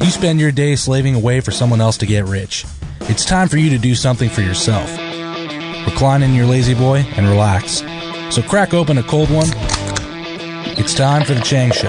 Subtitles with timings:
[0.00, 2.64] You spend your day slaving away for someone else to get rich.
[3.02, 4.90] It's time for you to do something for yourself.
[5.86, 7.82] Recline in your lazy boy and relax.
[8.34, 9.48] So crack open a cold one.
[10.76, 11.88] It's time for the Chang Show.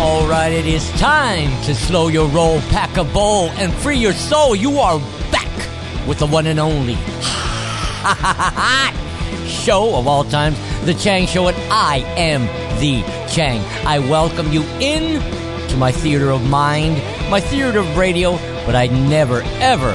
[0.00, 4.12] All right, it is time to slow your roll, pack a bowl, and free your
[4.12, 4.56] soul.
[4.56, 4.98] You are
[5.30, 5.48] back
[6.08, 6.94] with the one and only
[9.46, 13.60] show of all times, The Chang Show, and I am The Chang.
[13.86, 15.20] I welcome you in
[15.68, 16.96] to my theater of mind,
[17.30, 18.32] my theater of radio,
[18.66, 19.92] but I never, ever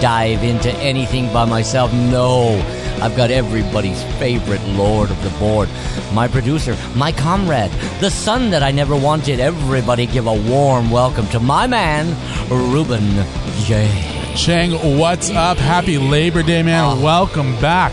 [0.00, 1.92] dive into anything by myself.
[1.92, 2.60] No.
[3.02, 5.68] I've got everybody's favorite lord of the board,
[6.12, 9.40] my producer, my comrade, the son that I never wanted.
[9.40, 12.16] Everybody give a warm welcome to my man,
[12.48, 13.24] Ruben
[13.64, 14.32] J.
[14.36, 15.58] Chang, what's up?
[15.58, 16.84] Happy Labor Day, man.
[16.84, 17.00] Ah.
[17.00, 17.92] Welcome back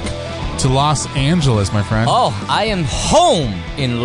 [0.60, 2.08] to Los Angeles, my friend.
[2.10, 4.00] Oh, I am home in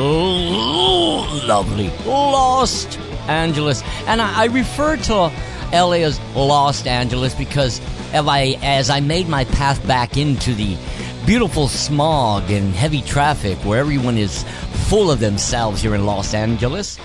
[1.47, 2.97] lovely Los
[3.28, 3.83] Angeles.
[4.06, 5.33] And I, I refer to
[5.72, 7.80] LA as Los Angeles because
[8.12, 10.77] I, as I made my path back into the
[11.27, 14.44] beautiful smog and heavy traffic where everyone is
[14.88, 16.98] full of themselves here in Los Angeles,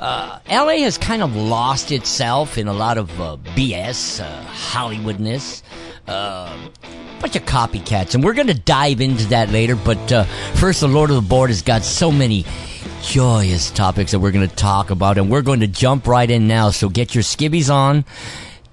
[0.00, 5.62] uh, LA has kind of lost itself in a lot of uh, BS, uh, Hollywoodness,
[6.12, 6.56] uh,
[7.20, 9.76] bunch of copycats, and we're going to dive into that later.
[9.76, 10.24] But uh,
[10.54, 12.44] first, the Lord of the Board has got so many
[13.02, 16.46] joyous topics that we're going to talk about, and we're going to jump right in
[16.46, 16.70] now.
[16.70, 18.04] So get your skivvies on,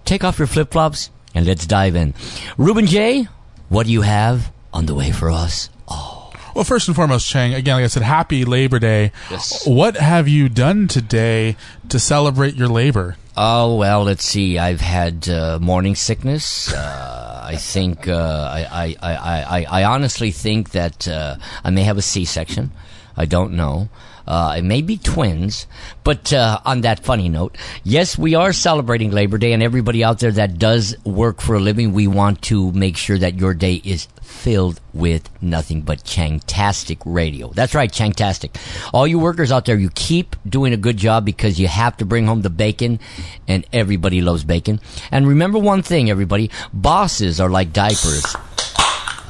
[0.05, 2.13] take off your flip flops, and let's dive in.
[2.57, 3.27] Ruben J,
[3.69, 5.69] what do you have on the way for us?
[5.88, 6.31] Oh.
[6.56, 9.11] Well, first and foremost, Chang, again, like I said, happy Labor Day.
[9.29, 9.66] Yes.
[9.66, 11.56] What have you done today
[11.89, 13.16] to celebrate your labor?
[13.41, 14.59] Oh well, let's see.
[14.59, 16.73] I've had uh, morning sickness.
[16.73, 21.97] Uh, I think uh, I, I, I, I, honestly think that uh, I may have
[21.97, 22.72] a C-section.
[23.16, 23.88] I don't know.
[24.29, 25.66] Uh, it may be twins.
[26.03, 30.19] But uh, on that funny note, yes, we are celebrating Labor Day, and everybody out
[30.19, 33.81] there that does work for a living, we want to make sure that your day
[33.84, 37.50] is filled with nothing but Changtastic radio.
[37.50, 38.56] That's right, Changtastic.
[38.94, 42.06] All you workers out there, you keep doing a good job because you have to
[42.06, 43.00] bring home the bacon,
[43.47, 44.79] and everybody loves bacon.
[45.12, 48.35] And remember one thing, everybody: bosses are like diapers.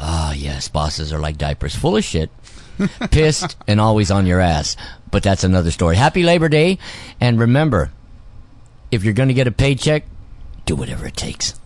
[0.01, 2.29] Ah, yes, bosses are like diapers, full of shit,
[3.11, 4.75] pissed and always on your ass.
[5.11, 5.95] But that's another story.
[5.95, 6.77] Happy Labor Day.
[7.19, 7.91] And remember,
[8.91, 10.05] if you're going to get a paycheck,
[10.65, 11.59] do whatever it takes.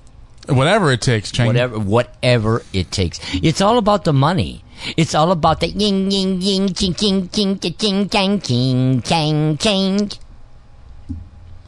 [0.47, 1.47] Whatever it takes, Chang.
[1.47, 3.19] Whatever, whatever it takes.
[3.34, 4.63] It's all about the money.
[4.97, 10.09] It's all about the ying, ying, ying, ching, ching, ching, ching, chang, ching, chang, chang.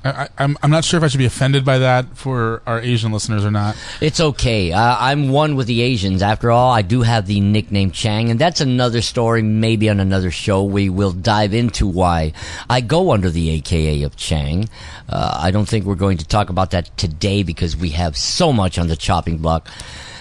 [0.05, 3.11] I, I'm, I'm not sure if I should be offended by that for our Asian
[3.11, 3.75] listeners or not.
[4.01, 4.71] It's okay.
[4.71, 6.21] Uh, I'm one with the Asians.
[6.21, 9.41] After all, I do have the nickname Chang, and that's another story.
[9.41, 12.33] Maybe on another show, we will dive into why
[12.69, 14.69] I go under the AKA of Chang.
[15.09, 18.53] Uh, I don't think we're going to talk about that today because we have so
[18.53, 19.67] much on the chopping block.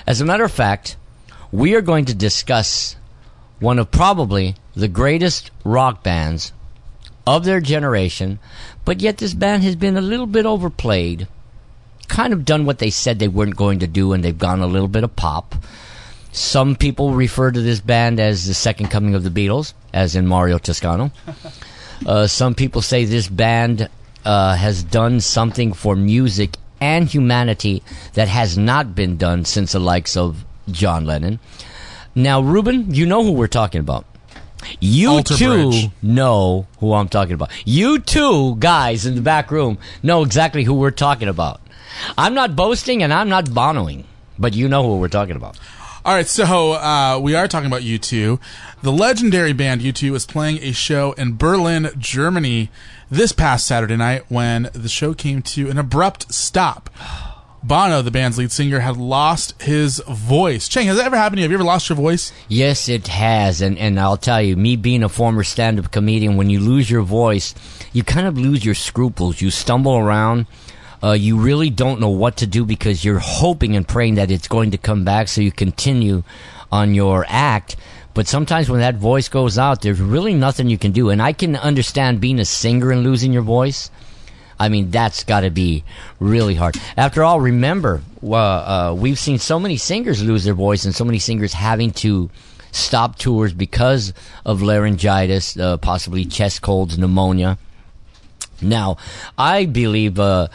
[0.07, 0.97] As a matter of fact,
[1.53, 2.97] we are going to discuss
[3.61, 6.53] one of probably the greatest rock bands
[7.27, 8.39] of their generation,
[8.85, 11.27] but yet this band has been a little bit overplayed.
[12.09, 14.67] Kind of done what they said they weren't going to do, and they've gone a
[14.67, 15.55] little bit of pop.
[16.33, 20.27] Some people refer to this band as the second coming of the Beatles, as in
[20.27, 21.11] Mario Toscano.
[22.05, 23.89] Uh, some people say this band
[24.25, 27.83] uh, has done something for music and humanity
[28.15, 31.39] that has not been done since the likes of John Lennon.
[32.15, 34.05] Now, Ruben, you know who we're talking about.
[34.81, 35.91] You Alter too Bridge.
[36.03, 37.51] know who I'm talking about.
[37.65, 41.61] You two guys in the back room know exactly who we're talking about.
[42.19, 44.05] I'm not boasting and I'm not bonoing,
[44.39, 45.59] but you know who we're talking about.
[46.05, 48.39] All right, so uh, we are talking about U2.
[48.83, 52.71] The legendary band U2 is playing a show in Berlin, Germany
[53.11, 56.91] this past Saturday night when the show came to an abrupt stop.
[57.67, 60.69] Bono, the band's lead singer, had lost his voice.
[60.69, 61.45] Chang, has that ever happened to you?
[61.45, 62.31] Have you ever lost your voice?
[62.47, 66.51] Yes, it has, and and I'll tell you, me being a former stand-up comedian, when
[66.51, 67.55] you lose your voice,
[67.95, 69.41] you kind of lose your scruples.
[69.41, 70.47] You stumble around.
[71.03, 74.49] Uh, you really don't know what to do because you're hoping and praying that it's
[74.49, 76.23] going to come back, so you continue
[76.71, 77.77] on your act.
[78.13, 81.09] But sometimes when that voice goes out, there's really nothing you can do.
[81.09, 83.91] And I can understand being a singer and losing your voice.
[84.59, 85.85] I mean, that's got to be
[86.21, 86.77] really hard.
[86.97, 91.05] After all, remember, uh, uh, we've seen so many singers lose their voice and so
[91.05, 92.31] many singers having to
[92.73, 94.13] stop tours because
[94.45, 97.57] of laryngitis, uh, possibly chest colds, pneumonia.
[98.61, 98.97] Now,
[99.37, 100.49] I believe uh,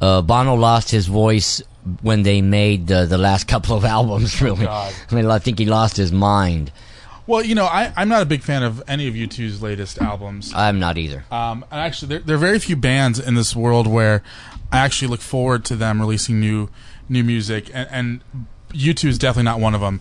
[0.00, 1.62] uh, Bono lost his voice
[2.02, 4.40] when they made uh, the last couple of albums.
[4.40, 6.72] Really, I mean, I think he lost his mind.
[7.26, 10.52] Well, you know, I, I'm not a big fan of any of U2's latest albums.
[10.54, 11.24] I'm not either.
[11.30, 14.22] Um, and actually, there, there are very few bands in this world where
[14.70, 16.68] I actually look forward to them releasing new
[17.08, 20.00] new music, and, and U2 is definitely not one of them.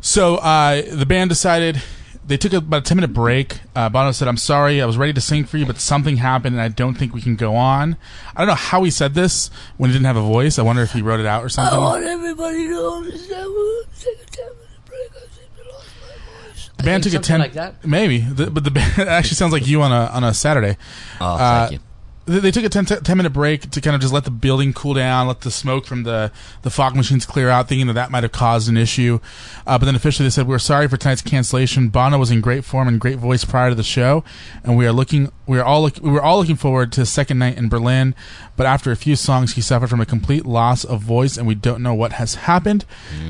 [0.00, 1.82] So uh, the band decided
[2.26, 3.60] they took about a ten minute break.
[3.74, 6.54] Uh, Bono said, "I'm sorry, I was ready to sing for you, but something happened,
[6.54, 7.96] and I don't think we can go on."
[8.34, 10.58] I don't know how he said this when he didn't have a voice.
[10.58, 11.74] I wonder if he wrote it out or something.
[11.74, 13.46] I want everybody to understand.
[13.48, 15.10] We'll take a 10 minute break.
[15.10, 16.64] I think I lost my voice.
[16.64, 17.84] The band took a Something ten, like that?
[17.86, 20.76] maybe, the, but the band actually sounds like you on a on a Saturday.
[21.20, 21.86] Oh, Uh, thank you.
[22.24, 24.94] They took a 10, 10 minute break to kind of just let the building cool
[24.94, 26.30] down, let the smoke from the,
[26.62, 29.18] the fog machines clear out, thinking that that might have caused an issue.
[29.66, 31.88] Uh, but then officially they said, We're sorry for tonight's cancellation.
[31.88, 34.22] Bono was in great form and great voice prior to the show,
[34.62, 37.10] and we are looking, we are all, look, we were all looking forward to his
[37.10, 38.14] second night in Berlin.
[38.54, 41.54] But after a few songs, he suffered from a complete loss of voice, and we
[41.54, 42.84] don't know what has happened.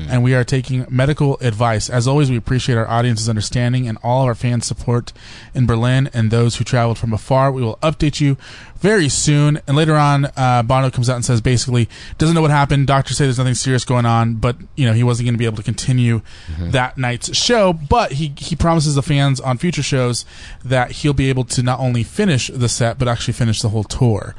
[0.09, 1.89] And we are taking medical advice.
[1.89, 5.13] As always, we appreciate our audience's understanding and all of our fans' support
[5.55, 7.51] in Berlin and those who traveled from afar.
[7.51, 8.37] We will update you
[8.83, 9.61] very soon.
[9.65, 11.87] And later on, uh, Bono comes out and says basically
[12.17, 12.85] doesn't know what happened.
[12.85, 15.45] Doctors say there's nothing serious going on, but you know he wasn't going to be
[15.45, 16.21] able to continue
[16.59, 17.71] that night's show.
[17.71, 20.25] But he he promises the fans on future shows
[20.65, 23.85] that he'll be able to not only finish the set but actually finish the whole
[23.85, 24.35] tour.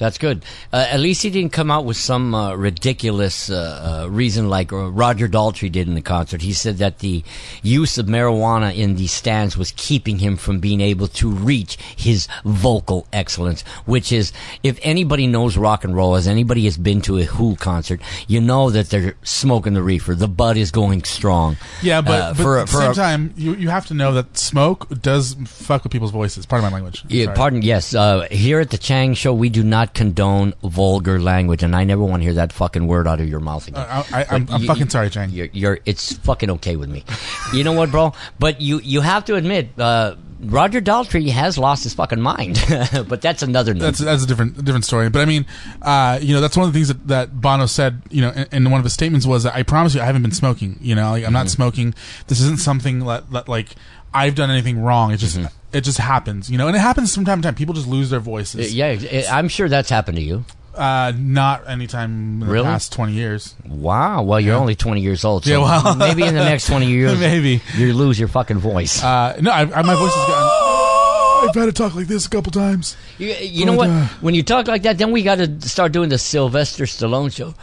[0.00, 0.44] That's good.
[0.72, 4.72] Uh, at least he didn't come out with some uh, ridiculous uh, uh, reason like
[4.72, 6.40] uh, Roger Daltrey did in the concert.
[6.40, 7.22] He said that the
[7.62, 12.28] use of marijuana in the stands was keeping him from being able to reach his
[12.46, 14.32] vocal excellence, which is,
[14.62, 18.40] if anybody knows rock and roll, as anybody has been to a Who concert, you
[18.40, 20.14] know that they're smoking the reefer.
[20.14, 21.58] The bud is going strong.
[21.82, 24.14] Yeah, but, Uh, but for at the same a- time, you you have to know
[24.14, 26.46] that smoke does fuck with people's voices.
[26.46, 27.04] Pardon my language.
[27.06, 27.60] Yeah, pardon.
[27.60, 31.84] Yes, uh, here at the Chang Show, we do not condone vulgar language, and I
[31.84, 33.84] never want to hear that fucking word out of your mouth again.
[33.88, 35.30] I, I, you- fucking sorry, Chang.
[35.30, 37.04] You're, you're, it's fucking okay with me.
[37.52, 38.12] You know what, bro?
[38.38, 42.58] But you, you have to admit, uh, Roger Daltrey has lost his fucking mind.
[43.08, 43.74] but that's another.
[43.74, 45.10] That's that's a different different story.
[45.10, 45.44] But I mean,
[45.82, 48.00] uh, you know, that's one of the things that, that Bono said.
[48.10, 50.32] You know, in, in one of his statements was, "I promise you, I haven't been
[50.32, 50.78] smoking.
[50.80, 51.94] You know, like, I'm not smoking.
[52.28, 53.74] This isn't something that, that like
[54.14, 55.12] I've done anything wrong.
[55.12, 55.38] It's just
[55.72, 56.50] it just happens.
[56.50, 57.54] You know, and it happens from time to time.
[57.54, 58.74] People just lose their voices.
[58.74, 60.44] yeah, it- I'm sure that's happened to you.
[60.74, 62.64] Uh, not anytime in the Really?
[62.64, 63.54] past twenty years.
[63.66, 64.22] Wow.
[64.22, 67.18] Well, you're only 20 years old, so Yeah, well- maybe in the next 20 years,
[67.18, 67.60] Maybe.
[67.76, 69.02] you lose your fucking voice.
[69.02, 71.48] Uh, no, I, I, my voice has gotten.
[71.50, 72.96] I've had to talk like this a couple times.
[73.18, 73.88] You, you know what?
[73.90, 77.34] uh, when you talk like that, then we got to start doing the Sylvester Stallone
[77.34, 77.54] show.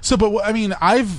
[0.00, 1.10] So, but I mean, I've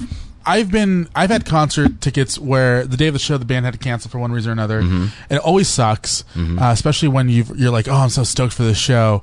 [0.45, 3.73] I've been I've had concert tickets where the day of the show the band had
[3.73, 7.45] to cancel for one reason or another, and it always sucks, uh, especially when you
[7.55, 9.21] you're like, oh, I'm so stoked for this show.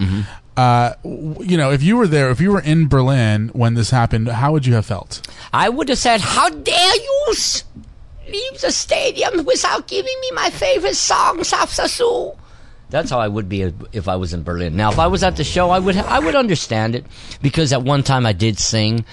[0.57, 3.89] Uh, w- you know, if you were there, if you were in Berlin when this
[3.91, 5.27] happened, how would you have felt?
[5.53, 7.35] I would have said, "How dare you
[8.29, 12.37] leave the stadium without giving me my favorite songs after so?"
[12.93, 14.77] That's how I would be if I was in Berlin.
[14.77, 17.07] Now, if I was at the show, I would I would understand it
[17.41, 19.07] because at one time I did sing,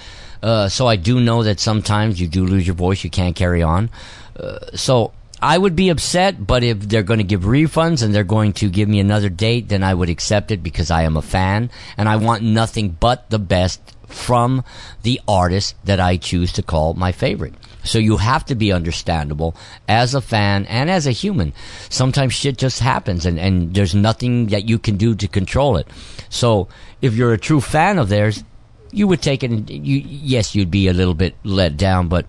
[0.43, 3.63] uh, so I do know that sometimes you do lose your voice, you can't carry
[3.63, 3.89] on.
[4.36, 8.25] Uh, so I would be upset, but if they're going to give refunds and they're
[8.25, 11.21] going to give me another date, then I would accept it because I am a
[11.21, 14.65] fan and I want nothing but the best from
[15.03, 17.53] the artist that I choose to call my favorite.
[17.83, 19.55] So you have to be understandable
[19.88, 21.53] as a fan and as a human.
[21.89, 25.88] Sometimes shit just happens and, and there's nothing that you can do to control it.
[26.29, 26.67] So
[27.01, 28.43] if you're a true fan of theirs,
[28.91, 32.25] you would take it and you, yes, you'd be a little bit let down, but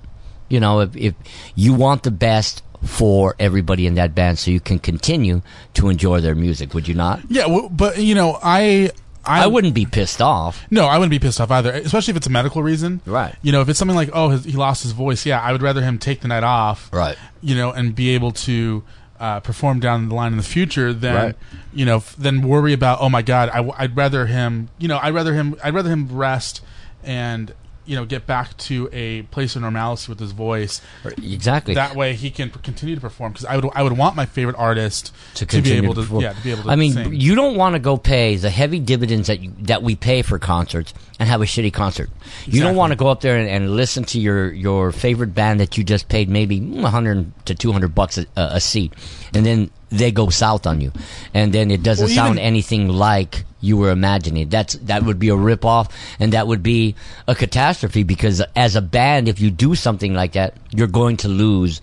[0.48, 1.14] you know, if, if
[1.54, 5.42] you want the best for everybody in that band so you can continue
[5.74, 7.20] to enjoy their music, would you not?
[7.28, 8.90] Yeah, w- but you know, I
[9.24, 10.66] I wouldn't be pissed off.
[10.70, 13.00] No, I wouldn't be pissed off either, especially if it's a medical reason.
[13.06, 13.34] Right.
[13.42, 15.62] You know, if it's something like, oh, his, he lost his voice, yeah, I would
[15.62, 16.90] rather him take the night off.
[16.92, 17.16] Right.
[17.42, 18.82] You know, and be able to
[19.18, 21.36] uh, perform down the line in the future than, Right.
[21.74, 24.98] you know, f- than worry about, oh my God, I, would rather him, you know,
[25.02, 26.62] I'd rather him, I'd rather him rest
[27.04, 27.52] and,
[27.90, 30.80] you know get back to a place of normalcy with his voice.
[31.04, 31.74] Exactly.
[31.74, 34.54] That way he can continue to perform because I would I would want my favorite
[34.56, 36.22] artist to be able to, perform.
[36.22, 36.70] yeah to be able to.
[36.70, 37.12] I mean, sing.
[37.12, 40.38] you don't want to go pay the heavy dividends that you, that we pay for
[40.38, 42.10] concerts and have a shitty concert.
[42.46, 45.58] You don't want to go up there and, and listen to your your favorite band
[45.58, 48.92] that you just paid maybe mm, 100 to 200 bucks a, a seat,
[49.34, 50.92] and then they go south on you,
[51.34, 54.48] and then it doesn't Well, sound even- anything like you were imagining.
[54.48, 56.94] That's that would be a rip off, and that would be
[57.28, 61.28] a catastrophe because as a band, if you do something like that, you're going to
[61.28, 61.80] lose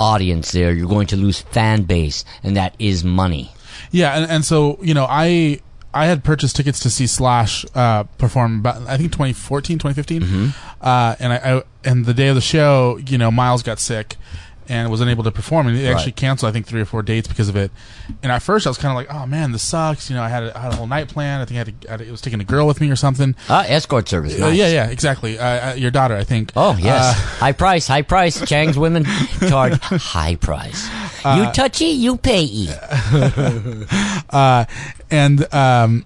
[0.00, 0.72] audience there.
[0.72, 3.52] You're going to lose fan base, and that is money.
[3.90, 5.60] Yeah, and, and so you know, I
[5.94, 8.58] I had purchased tickets to see Slash uh, perform.
[8.60, 10.48] About, I think 2014, 2015, Mm-hmm.
[10.80, 14.16] uh, and I, I and the day of the show, you know, Myles got sick
[14.68, 16.16] and was unable to perform, and they actually Right.
[16.16, 17.70] canceled I think three or four dates because of it.
[18.22, 20.08] And at first, I was kind of like, oh man, this sucks.
[20.10, 21.42] You know, I had a, I had a whole night planned.
[21.42, 22.90] I think I had, to, I had to- it was taking a girl with me
[22.90, 23.34] or something.
[23.48, 24.40] Ah, escort service.
[24.40, 25.38] Uh, yeah, yeah, exactly.
[25.38, 26.52] Uh, uh, your daughter, I think.
[26.56, 28.44] Oh yes, Uh, high price, high price.
[28.48, 29.04] Chang's women
[29.48, 30.88] charge high price.
[31.24, 32.68] Uh, you touchy, you pay.
[34.30, 34.64] uh,
[35.10, 36.04] and um,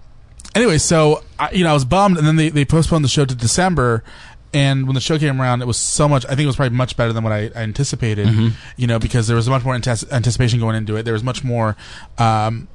[0.55, 3.25] anyway, so I, you know, I was bummed, and then they, they postponed the show
[3.25, 4.03] to December.
[4.53, 6.25] And when the show came around, it was so much.
[6.25, 8.27] I think it was probably much better than what I, I anticipated.
[8.27, 8.47] Mm-hmm.
[8.77, 11.03] You know, because there was much more antes- anticipation going into it.
[11.03, 11.75] There was much more.
[12.17, 12.67] Um,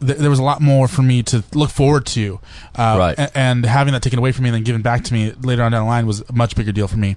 [0.00, 2.38] th- there was a lot more for me to look forward to,
[2.76, 3.18] uh, Right.
[3.18, 5.62] a- and having that taken away from me and then given back to me later
[5.62, 7.16] on down the line was a much bigger deal for me.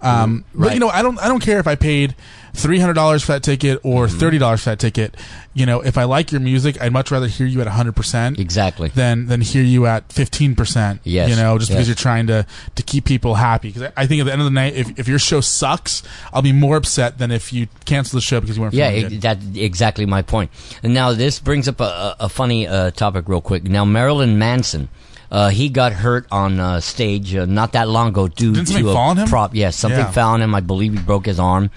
[0.00, 2.14] Um, But you know, I don't I don't care if I paid
[2.54, 4.18] three hundred dollars for that ticket or Mm-hmm.
[4.18, 5.16] thirty dollars for that ticket.
[5.52, 8.38] You know, if I like your music, I'd much rather hear you at hundred percent
[8.40, 8.88] Exactly.
[8.88, 11.00] than than hear you at fifteen percent.
[11.04, 11.28] Yes.
[11.30, 11.88] you know, just because Yes.
[11.98, 12.46] you're trying to
[12.76, 13.68] to keep people happy.
[13.68, 16.02] Because I, I think at the end of the night, if if your show sucks,
[16.32, 18.74] I'll be more upset than if you cancel the show because you weren't.
[18.74, 20.50] Yeah, feeling it, that's exactly my point.
[20.82, 23.64] And now this brings up a, a, a funny uh, topic real quick.
[23.64, 24.88] Now Marilyn Manson.
[25.30, 28.88] Uh, he got hurt on uh, stage uh, not that long ago due Didn't to
[28.90, 29.26] a fall on him?
[29.26, 29.52] prop.
[29.52, 30.12] Yes, something Yeah.
[30.12, 30.54] fell on him.
[30.54, 31.70] I believe he broke his arm,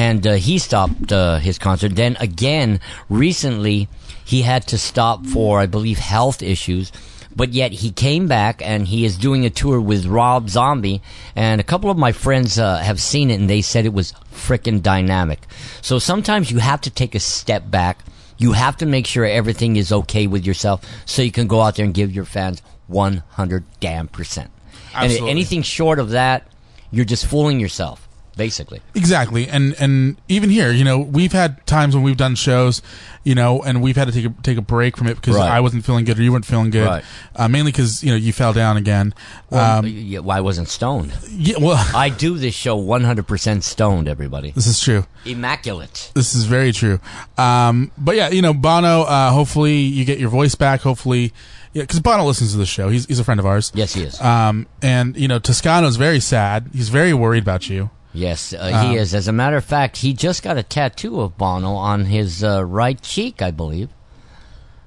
[0.00, 1.92] and uh, he stopped uh, his concert.
[1.94, 3.88] Then again, recently
[4.24, 6.92] he had to stop for I believe health issues.
[7.36, 11.00] But yet he came back and he is doing a tour with Rob Zombie,
[11.36, 14.14] and a couple of my friends uh, have seen it and they said it was
[14.32, 15.38] frickin' dynamic.
[15.80, 18.02] So sometimes you have to take a step back.
[18.36, 21.76] You have to make sure everything is okay with yourself, so you can go out
[21.76, 24.50] there and give your fans one hundred damn percent.
[24.94, 26.42] And anything short of that,
[26.90, 28.08] you're just fooling yourself,
[28.40, 28.80] basically.
[28.94, 32.80] Exactly, and and even here, you know, we've had times when we've done shows,
[33.22, 35.50] you know, and we've had to take a take a break from it because Right.
[35.50, 37.04] I wasn't feeling good or you weren't feeling good, Right.
[37.36, 39.12] uh, mainly because you know you fell down again.
[39.50, 41.12] Well, um, yeah, well, I wasn't stoned.
[41.30, 44.52] yeah, well, I do this show 100% stoned, everybody.
[44.52, 45.04] this is true.
[45.26, 46.10] Immaculate.
[46.14, 46.98] This is very true.
[47.36, 49.02] Um, but yeah, you know, Bono.
[49.02, 50.80] Uh, hopefully, you get your voice back.
[50.80, 51.32] Hopefully,
[51.72, 52.88] yeah, because Bono listens to the show.
[52.88, 53.70] He's he's a friend of ours.
[53.74, 54.20] Yes, he is.
[54.20, 56.70] Um, and you know, Toscano's very sad.
[56.72, 57.90] He's very worried about you.
[58.12, 59.14] Yes, uh, Um, he is.
[59.14, 62.64] As a matter of fact, he just got a tattoo of Bono on his uh,
[62.64, 63.88] right cheek, I believe.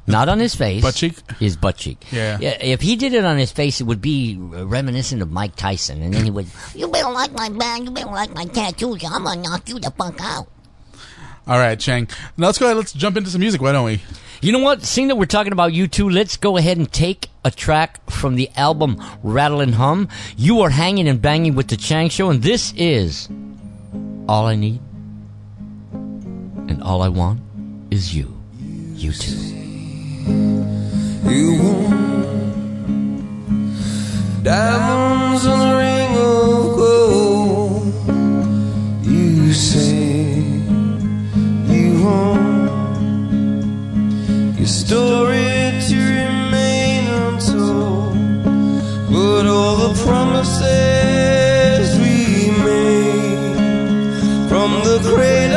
[0.05, 0.81] Not on his face.
[0.81, 1.15] Butt cheek?
[1.39, 2.03] His butt cheek.
[2.11, 2.37] Yeah.
[2.41, 6.13] If he did it on his face, it would be reminiscent of Mike Tyson, and
[6.13, 6.47] then he would.
[6.75, 7.85] You better like my band.
[7.85, 9.01] You better like my tattoos.
[9.05, 10.49] I'm gonna knock you the fuck out.
[11.47, 12.09] All right, Chang.
[12.35, 12.75] Now let's go ahead.
[12.75, 13.61] Let's jump into some music.
[13.61, 14.01] Why don't we?
[14.43, 14.83] You know what?
[14.83, 18.49] Seeing that we're talking about U2, let's go ahead and take a track from the
[18.57, 20.09] album Rattle and Hum.
[20.35, 23.29] You are hanging and banging with the Chang Show, and this is
[24.27, 24.81] all I need,
[25.93, 27.39] and all I want
[27.89, 28.37] is you.
[28.95, 29.31] U2.
[31.31, 32.03] You want
[34.43, 37.93] diamonds on a ring of gold.
[39.05, 40.33] You say
[41.73, 42.42] you want
[44.63, 48.15] your story to remain untold,
[49.11, 52.17] but all the promises we
[52.63, 53.57] made
[54.47, 55.52] from the cradle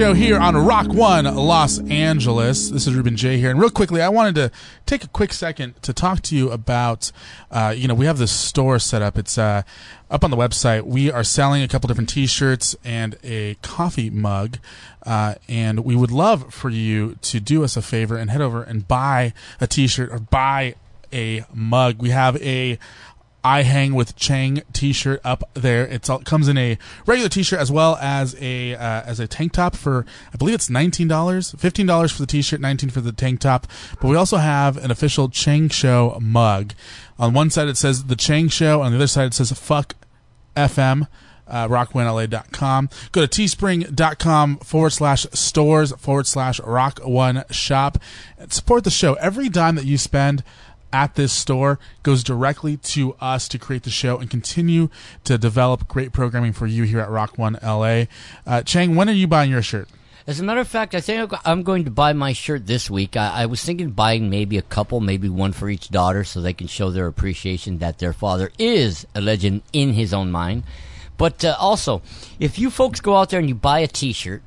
[0.00, 2.70] Show here on Rock One Los Angeles.
[2.70, 4.50] This is Ruben J here, and real quickly, I wanted to
[4.86, 7.12] take a quick second to talk to you about.
[7.50, 9.18] Uh, you know, we have this store set up.
[9.18, 9.60] It's uh,
[10.10, 10.84] up on the website.
[10.84, 14.56] We are selling a couple different T-shirts and a coffee mug,
[15.02, 18.62] uh, and we would love for you to do us a favor and head over
[18.62, 20.76] and buy a T-shirt or buy
[21.12, 22.00] a mug.
[22.00, 22.78] We have a
[23.42, 25.86] I hang with Chang T-shirt up there.
[25.86, 26.76] It's all, it comes in a
[27.06, 30.68] regular T-shirt as well as a uh, as a tank top for I believe it's
[30.68, 33.66] nineteen dollars, fifteen dollars for the T-shirt, nineteen for the tank top.
[34.00, 36.74] But we also have an official Chang Show mug.
[37.18, 39.94] On one side it says the Chang Show, on the other side it says fuck
[40.56, 41.06] FM.
[41.48, 42.88] Uh, rockonela.com.
[43.10, 47.98] Go to teespring.com forward slash stores forward slash rock one shop.
[48.48, 49.14] Support the show.
[49.14, 50.44] Every dime that you spend
[50.92, 54.88] at this store goes directly to us to create the show and continue
[55.24, 58.04] to develop great programming for you here at Rock One LA.
[58.46, 59.88] Uh, Chang, when are you buying your shirt?
[60.26, 63.16] As a matter of fact, I think I'm going to buy my shirt this week.
[63.16, 66.52] I, I was thinking buying maybe a couple, maybe one for each daughter, so they
[66.52, 70.64] can show their appreciation that their father is a legend in his own mind.
[71.16, 72.02] But uh, also,
[72.38, 74.42] if you folks go out there and you buy a T-shirt,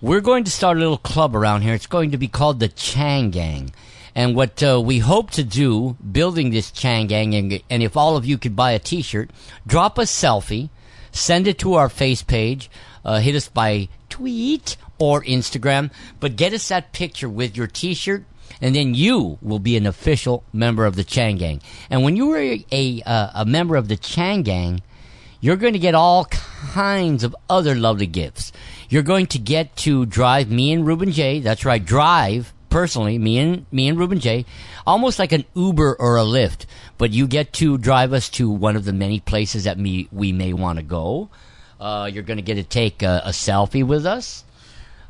[0.00, 1.74] we're going to start a little club around here.
[1.74, 3.72] It's going to be called the Chang Gang.
[4.14, 8.16] And what uh, we hope to do, building this Chang Gang, and, and if all
[8.16, 9.30] of you could buy a T-shirt,
[9.66, 10.70] drop a selfie,
[11.12, 12.70] send it to our face page,
[13.04, 18.24] uh, hit us by tweet or Instagram, but get us that picture with your T-shirt,
[18.60, 21.62] and then you will be an official member of the Chang Gang.
[21.88, 24.82] And when you are a a, uh, a member of the Chang Gang,
[25.40, 28.52] you're going to get all kinds of other lovely gifts.
[28.90, 31.40] You're going to get to drive me and Ruben J.
[31.40, 34.46] That's right, drive personally, me and me and Ruben J,
[34.86, 38.76] almost like an Uber or a Lyft, but you get to drive us to one
[38.76, 41.28] of the many places that me we may want to go.
[41.78, 44.44] Uh, you're going to get to take a, a selfie with us.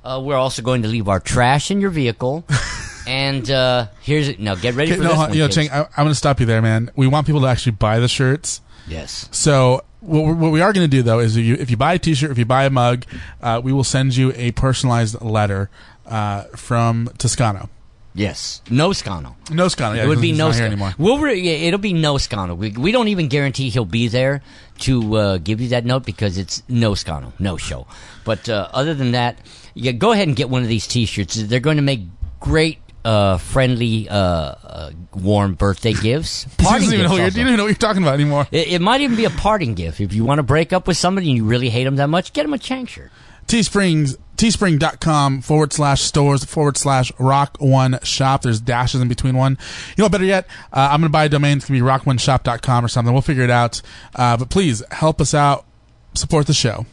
[0.04, 2.44] Uh, we're also going to leave our trash in your vehicle.
[3.06, 5.32] and uh, here's now get ready for no, this one.
[5.34, 5.48] you know.
[5.48, 6.90] Chang, I, I'm going to stop you there, man.
[6.96, 8.60] We want people to actually buy the shirts.
[8.88, 9.28] yes.
[9.30, 11.76] So what, we- what we are going to do though is if you, if you
[11.76, 13.04] buy a T-shirt, if you buy a mug,
[13.42, 15.68] uh, we will send you a personalized letter
[16.10, 17.68] uh, from Toscano.
[18.12, 18.60] Yes.
[18.68, 19.36] No Scano.
[19.50, 19.96] No Scano.
[19.96, 20.62] Yeah, it would be no Scano.
[20.62, 20.94] anymore.
[20.98, 22.56] We'll re- yeah, it'll be no Scano.
[22.56, 24.42] We, we don't even guarantee he'll be there
[24.80, 27.86] to uh, give you that note because it's no Scano, no show.
[28.24, 29.38] But uh, other than that,
[29.74, 31.36] yeah, go ahead and get one of these T-shirts.
[31.36, 32.00] They're going to make
[32.40, 36.46] great, uh, friendly, uh, uh, warm birthday gifts.
[36.58, 38.48] Parting know gifts you don't even know what you're talking about anymore.
[38.50, 40.00] It, it might even be a parting gift.
[40.00, 42.32] If you want to break up with somebody and you really hate them that much,
[42.32, 43.12] get them a Chang shirt.
[43.46, 48.40] Teesprings, teespring.com forward slash stores forward slash rock one shop.
[48.40, 49.58] There's dashes in between one.
[49.96, 51.58] You know, better yet, uh, I'm going to buy a domain.
[51.58, 53.12] It's going to be rock one shop.com or something.
[53.12, 53.82] We'll figure it out.
[54.14, 55.66] Uh, but please help us out.
[56.14, 56.86] Support the show.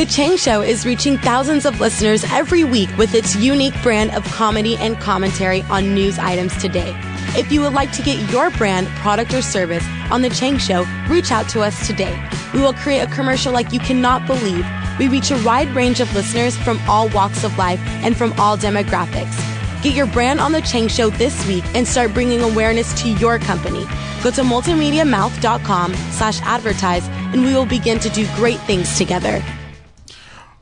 [0.00, 4.24] The Chang Show is reaching thousands of listeners every week with its unique brand of
[4.24, 6.98] comedy and commentary on news items today.
[7.36, 10.86] If you would like to get your brand, product, or service on The Chang Show,
[11.08, 12.18] reach out to us today.
[12.54, 14.66] We will create a commercial like you cannot believe.
[14.98, 18.56] We reach a wide range of listeners from all walks of life and from all
[18.56, 19.36] demographics.
[19.82, 23.38] Get your brand on The Chang Show this week and start bringing awareness to your
[23.38, 23.84] company.
[24.22, 29.42] Go to multimediamouth.com slash advertise and we will begin to do great things together.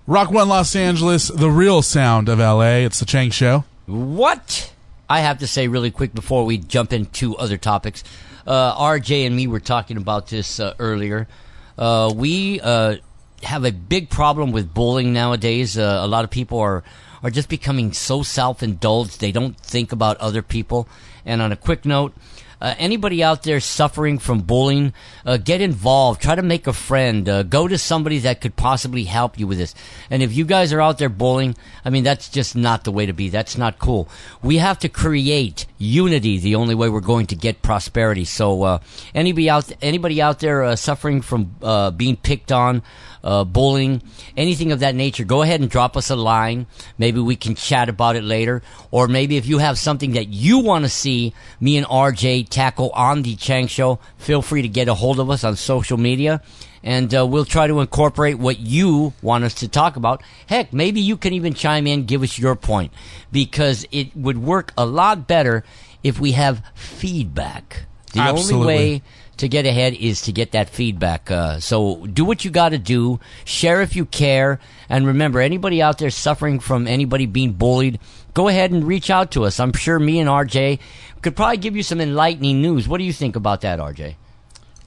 [0.08, 2.76] Rock One Los Angeles, the real sound of LA.
[2.76, 3.64] It's the Chang Show.
[3.84, 4.72] What
[5.06, 8.02] I have to say really quick before we jump into other topics,
[8.46, 11.28] uh, RJ and me were talking about this uh, earlier.
[11.76, 12.96] Uh, we uh,
[13.42, 15.76] have a big problem with bullying nowadays.
[15.76, 16.82] Uh, a lot of people are
[17.22, 20.88] are just becoming so self indulged they don't think about other people.
[21.26, 22.14] And on a quick note.
[22.60, 24.92] Uh, anybody out there suffering from bullying,
[25.24, 26.20] uh, get involved.
[26.20, 27.28] Try to make a friend.
[27.28, 29.74] Uh, go to somebody that could possibly help you with this.
[30.10, 33.06] And if you guys are out there bullying, I mean, that's just not the way
[33.06, 33.28] to be.
[33.28, 34.08] That's not cool.
[34.42, 36.38] We have to create unity.
[36.38, 38.24] The only way we're going to get prosperity.
[38.24, 38.78] So, uh,
[39.14, 42.82] anybody out, anybody out there uh, suffering from uh, being picked on,
[43.22, 44.02] uh, bullying,
[44.36, 46.66] anything of that nature, go ahead and drop us a line.
[46.98, 48.62] Maybe we can chat about it later.
[48.90, 52.90] Or maybe if you have something that you want to see me and RJ tackle
[52.90, 56.42] on the Chang Show, feel free to get a hold of us on social media.
[56.82, 60.22] And uh, we'll try to incorporate what you want us to talk about.
[60.46, 62.92] Heck, maybe you can even chime in, give us your point,
[63.32, 65.64] because it would work a lot better
[66.02, 67.86] if we have feedback.
[68.12, 69.02] The only way
[69.38, 71.30] to get ahead is to get that feedback.
[71.30, 73.20] Uh, so do what you got to do.
[73.44, 74.60] Share if you care.
[74.88, 78.00] And remember, anybody out there suffering from anybody being bullied,
[78.34, 79.60] go ahead and reach out to us.
[79.60, 80.80] I'm sure me and RJ
[81.22, 82.88] could probably give you some enlightening news.
[82.88, 84.16] What do you think about that, RJ?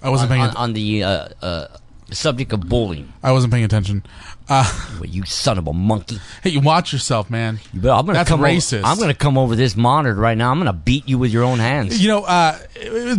[0.03, 1.67] I wasn't on, paying on, on the uh, uh,
[2.11, 3.11] the subject of bullying.
[3.23, 4.03] I wasn't paying attention.
[4.49, 4.69] Uh,
[4.99, 6.19] Well, you son of a monkey!
[6.43, 7.61] hey, you watch yourself, man.
[7.71, 8.79] You I'm gonna That's come racist.
[8.79, 10.51] Over, I'm going to come over this monitor right now.
[10.51, 12.01] I'm going to beat you with your own hands.
[12.03, 12.59] You know, uh,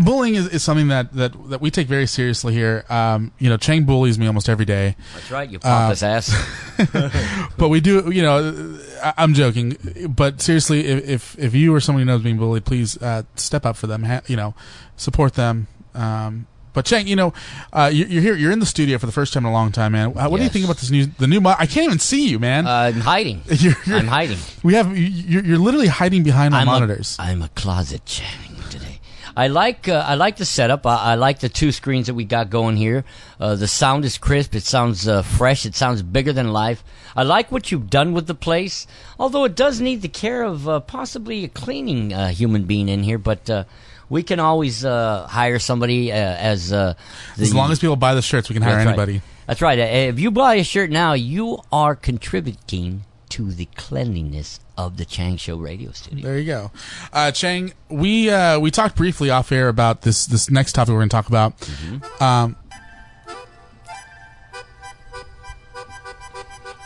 [0.05, 2.85] bullying is, is something that, that, that we take very seriously here.
[2.91, 4.95] Um, you know, Chang bullies me almost every day.
[5.15, 6.79] That's right, you Uh, pompous ass.
[7.57, 9.77] but we do you know I, i'm joking
[10.17, 13.77] but seriously if, if if you or somebody knows being bullied please uh, step up
[13.77, 14.55] for them ha- you know
[14.97, 17.33] support them um, but Chang, you know,
[17.73, 18.35] uh, you're, you're here.
[18.37, 20.09] You're in the studio for the first time in a long time, man.
[20.17, 20.53] Uh, What do you Yes.
[20.53, 21.41] think about this new, the new?
[21.41, 22.67] Mo- I can't even see you, man.
[22.67, 23.43] Uh, I'm hiding.
[23.51, 24.39] You're- you're- I'm hiding.
[24.63, 27.17] we have you- you're, you're literally hiding behind our I'm monitors.
[27.19, 29.01] A, I'm a closet Channing today.
[29.35, 30.87] I like uh, I like the setup.
[30.87, 33.05] I, I like the two screens that we got going here.
[33.41, 34.55] Uh, the sound is crisp.
[34.55, 35.65] It sounds uh, fresh.
[35.65, 36.85] It sounds bigger than life.
[37.17, 38.87] I like what you've done with the place.
[39.19, 43.03] Although it does need the care of uh, possibly a cleaning uh, human being in
[43.05, 43.49] here, but.
[43.49, 43.65] Uh,
[44.13, 46.93] we can always uh, hire somebody uh, as uh,
[47.39, 48.93] the, as long as people buy the shirts, we can hire That's right.
[48.93, 49.23] anybody.
[49.47, 49.79] That's right.
[49.79, 55.07] Uh, If you buy a shirt now, you are contributing to the cleanliness of the
[55.07, 56.25] Chang Show radio studio.
[56.27, 56.71] There you go,
[57.15, 57.73] uh, Chang.
[57.89, 61.17] We uh, we talked briefly off air about this this next topic we're going to
[61.17, 61.59] talk about.
[61.61, 62.23] Mm-hmm.
[62.23, 62.57] Um,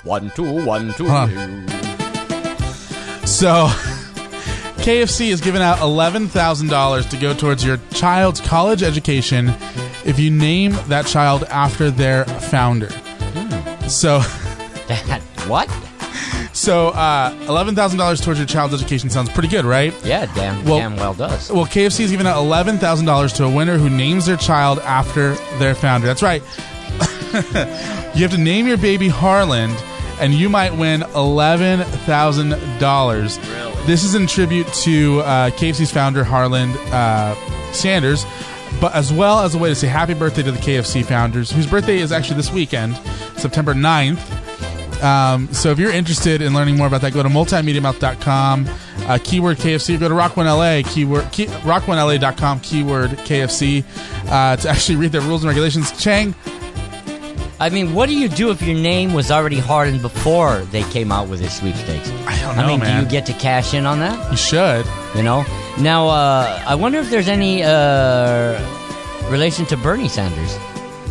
[0.05, 1.09] One, two, one, two.
[1.09, 1.31] Hold
[3.29, 3.67] So,
[4.87, 9.49] KFC has given out $11,000 to go towards your child's college education
[10.05, 12.91] if you name that child after their founder.
[13.89, 14.21] So,
[14.87, 15.69] That, what?
[16.53, 19.93] so uh, $11,000 towards your child's education sounds pretty good, right?
[20.05, 21.51] Yeah, damn, Well- damn well does.
[21.51, 25.75] Well, KFC has given out $11,000 to a winner who names their child after their
[25.75, 26.07] founder.
[26.07, 26.43] That's right.
[28.15, 29.75] you have to name your baby Harland,
[30.21, 33.87] and you might win $11,000.
[33.87, 37.35] This is in tribute to uh, KFC's founder, Harland uh,
[37.73, 38.25] Sanders,
[38.81, 41.67] but as well as a way to say happy birthday to the KFC founders, whose
[41.67, 42.97] birthday is actually this weekend,
[43.37, 45.03] September 9th.
[45.03, 48.67] Um, so if you're interested in learning more about that, go to multimediamouth.com,
[49.01, 53.85] uh, keyword KFC, go to Rock One LA, keyword, key, rock1la.com, keyword KFC,
[54.31, 55.93] uh, to actually read their rules and regulations.
[56.03, 56.35] Chang,
[57.59, 61.11] I mean, what do you do if your name was already Harland before they came
[61.11, 62.11] out with this sweepstakes?
[62.27, 62.99] I don't I know, mean, man.
[63.01, 64.31] do you get to cash in on that?
[64.31, 64.85] you should.
[65.15, 65.45] You know.
[65.79, 68.61] Now, uh, I wonder if there's any uh,
[69.31, 70.59] relation to Bernie Sanders.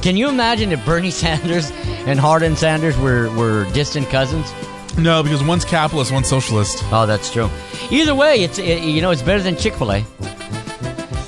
[0.04, 1.72] Can you imagine if Bernie Sanders
[2.06, 4.54] and Harland Sanders were, were distant cousins?
[5.00, 6.84] No, because one's capitalist, one's socialist.
[6.92, 7.50] Oh, that's true.
[7.90, 10.06] Either way, it's it, you know it's better than Chick Fil A.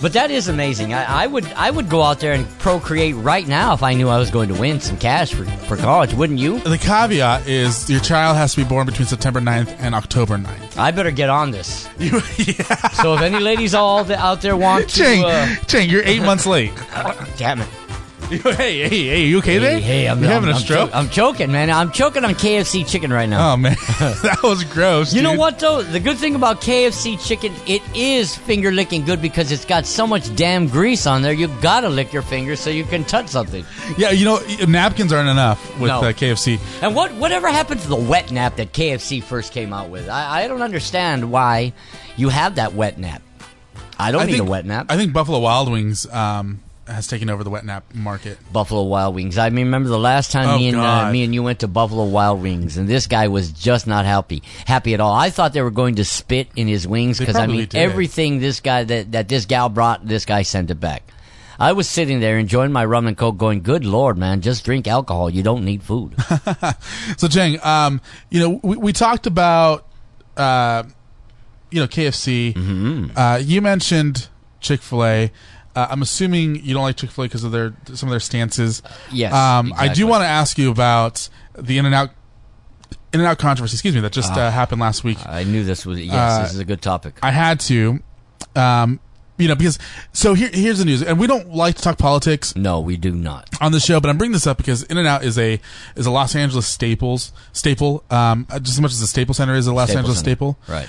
[0.02, 0.94] But that is amazing.
[0.94, 4.10] I, I would I would go out there and procreate right now if I knew
[4.10, 6.60] I was going to win some cash for, for college, wouldn't you?
[6.60, 10.78] The caveat is your child has to be born between September 9th and October 9th.
[10.78, 11.88] I better get on this.
[12.00, 12.90] You, yeah.
[12.90, 16.46] So if any ladies all out there want to, Chang, uh, Chang, you're eight months
[16.46, 16.72] late.
[17.38, 17.68] damn it.
[18.30, 19.80] Hey, hey, hey, you okay there?
[19.80, 20.92] Hey, hey, I'm, you I'm- having a I'm stroke?
[20.92, 21.70] cho- I'm choking, man.
[21.70, 23.54] I'm choking on KFC chicken right now.
[23.54, 23.76] oh, man.
[24.00, 25.13] that was gross.
[25.13, 25.82] You know what though?
[25.82, 30.06] The good thing about KFC chicken, it is finger licking good because it's got so
[30.06, 31.34] much damn grease on there.
[31.34, 33.66] You gotta lick your fingers so you can touch something.
[33.98, 36.00] Yeah, you know, napkins aren't enough with No.
[36.02, 36.60] uh, KFC.
[36.82, 40.10] And what whatever happened to the wet nap that KFC first came out with?
[40.10, 41.74] I, I don't understand why
[42.18, 43.22] you have that wet nap.
[44.00, 44.88] I don't I need think, a wet nap.
[44.90, 48.38] I think Buffalo Wild Wings um, has taken over the wet nap market.
[48.52, 49.38] Buffalo Wild Wings.
[49.38, 52.06] I remember the last time Oh, me and uh, me and you went to Buffalo
[52.06, 55.13] Wild Wings, and this guy was just not happy, happy at all.
[55.13, 57.76] I thought they were going to spit in his wings because I mean did.
[57.76, 61.04] everything this guy that that this gal brought, this guy sent it back.
[61.60, 64.88] I was sitting there enjoying my rum and coke, going, "Good lord, man, just drink
[64.88, 65.30] alcohol.
[65.30, 66.15] You don't need food."
[67.17, 69.88] So, Chang, um, you know, we, we talked about,
[70.36, 70.84] uh,
[71.71, 72.54] you know, KFC.
[72.54, 73.17] Mm-hmm.
[73.17, 74.28] Uh, you mentioned
[74.60, 75.32] Chick Fil A.
[75.78, 78.20] Uh, I'm assuming you don't like Chick Fil A because of their some of their
[78.20, 78.82] stances.
[79.12, 82.10] Yes, Um, I do want to ask you about the In and Out
[83.13, 83.76] In and Out controversy.
[83.76, 84.48] Excuse me, that just Ah.
[84.48, 85.20] uh, happened last week.
[85.26, 87.20] I knew this was yes, Uh, this is a good topic.
[87.22, 88.00] I had to,
[88.56, 89.00] um,
[89.38, 89.78] you know, because
[90.13, 93.12] so here here's the news, and we don't like to talk politics No, we do
[93.12, 93.48] not.
[93.62, 95.60] on the show, but I'm bringing this up because In and Out is a
[95.96, 99.68] is a Los Angeles staples staple, um, just as much as the Staples Center is
[99.68, 100.30] a Los Staples Angeles Center.
[100.32, 100.58] staple.
[100.68, 100.88] Right.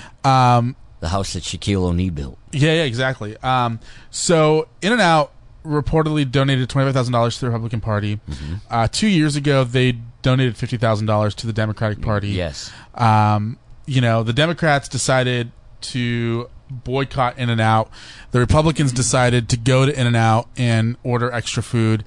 [0.57, 2.37] Um, The house that Shaquille O'Neal built.
[2.51, 3.37] yeah, yeah, exactly.
[3.37, 3.79] Um,
[4.11, 5.31] so In and Out
[5.65, 8.19] reportedly donated twenty five thousand dollars to the Republican Party.
[8.29, 8.53] Mm-hmm.
[8.69, 12.29] Uh, two years ago, they donated fifty thousand dollars to the Democratic Party.
[12.29, 12.71] Yes.
[12.95, 17.89] Um, you know, the Democrats decided to boycott In and Out.
[18.31, 22.03] The Republicans decided to go to In and Out and order extra food.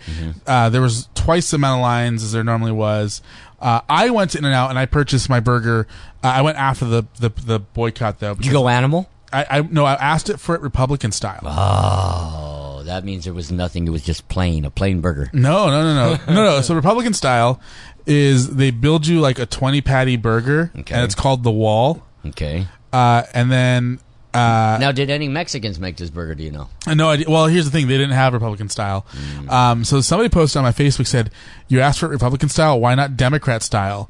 [0.46, 3.22] Uh, there was twice the amount of lines as there normally was.
[3.62, 5.87] Uh, I went to In and Out and I purchased my burger.
[6.22, 8.35] Uh, I went after the, the, the boycott though.
[8.35, 9.09] Did you go animal?
[9.33, 11.40] I, I no, I asked it for it Republican style.
[11.46, 13.87] Oh, that means there was nothing.
[13.87, 15.31] It was just plain, a plain burger.
[15.33, 16.61] No, no, no, no, no, no.
[16.61, 17.61] So Republican style
[18.05, 20.94] is they build you like a twenty patty burger, Okay.
[20.94, 22.03] and it's called the Wall.
[22.27, 22.66] Okay.
[22.92, 24.01] Uh, and then
[24.35, 26.35] uh, Now, did any Mexicans make this burger?
[26.35, 26.68] Do you know?
[26.87, 27.27] I no idea.
[27.29, 29.05] Well, here's the thing: they didn't have Republican style.
[29.49, 31.31] Um, so somebody posted on my Facebook said,
[31.68, 32.81] "You asked for Republican style.
[32.81, 34.09] Why not Democrat style?"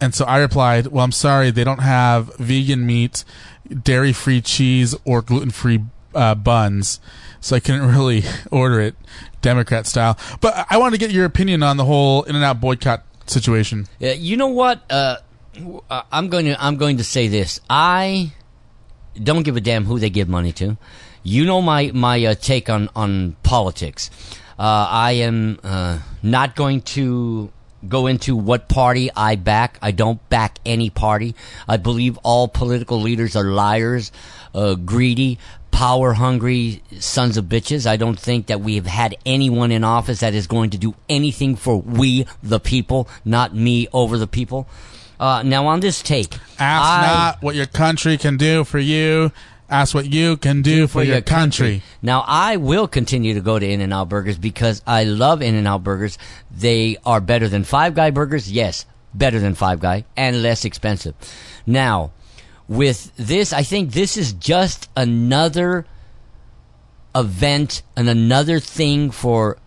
[0.00, 3.24] And so I replied, "Well, I'm sorry, they don't have vegan meat,
[3.82, 5.80] dairy-free cheese, or gluten-free
[6.14, 7.00] uh, buns,
[7.40, 8.94] so I couldn't really order it
[9.42, 13.86] Democrat style." But I wanted to get your opinion on the whole In-N-Out boycott situation.
[13.98, 14.80] Yeah, you know what?
[14.90, 15.16] Uh,
[15.90, 17.60] uh, I'm going to I'm going to say this.
[17.68, 18.32] I
[19.22, 20.76] don't give a damn who they give money to.
[21.22, 24.10] You know my my uh, take on on politics.
[24.58, 27.52] Uh, I am uh, not going to
[27.86, 29.78] go into what party I back.
[29.80, 31.34] I don't back any party.
[31.68, 34.10] I believe all political leaders are liars,
[34.54, 35.38] uh, greedy,
[35.70, 37.86] power hungry sons of bitches.
[37.86, 40.94] I don't think that we have had anyone in office that is going to do
[41.08, 44.66] anything for we the people, not me over the people.
[45.18, 49.32] Uh, now on this take, Ask I- not what your country can do for you.
[49.70, 51.82] Ask what you can do for, your, country.
[52.00, 55.54] Now, I will continue to go to In and Out Burgers because I love In
[55.54, 56.16] and Out Burgers.
[56.50, 58.50] They are better than Five Guy Burgers.
[58.50, 61.14] Yes, better than Five Guy and less expensive.
[61.66, 62.12] Now,
[62.66, 65.84] with this, I think this is just another
[67.14, 69.58] event and another thing for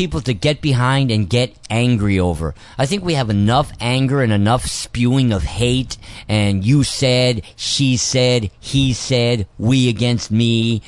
[0.00, 2.54] people to get behind and get angry over.
[2.78, 7.98] I think we have enough anger and enough spewing of hate and you said, she
[7.98, 10.80] said, he said, we against me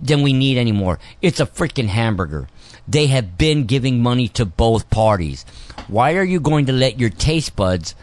[0.00, 1.00] than we need anymore.
[1.22, 2.46] It's a freaking hamburger.
[2.86, 5.44] They have been giving money to both parties.
[5.88, 7.96] Why are you going to let your taste buds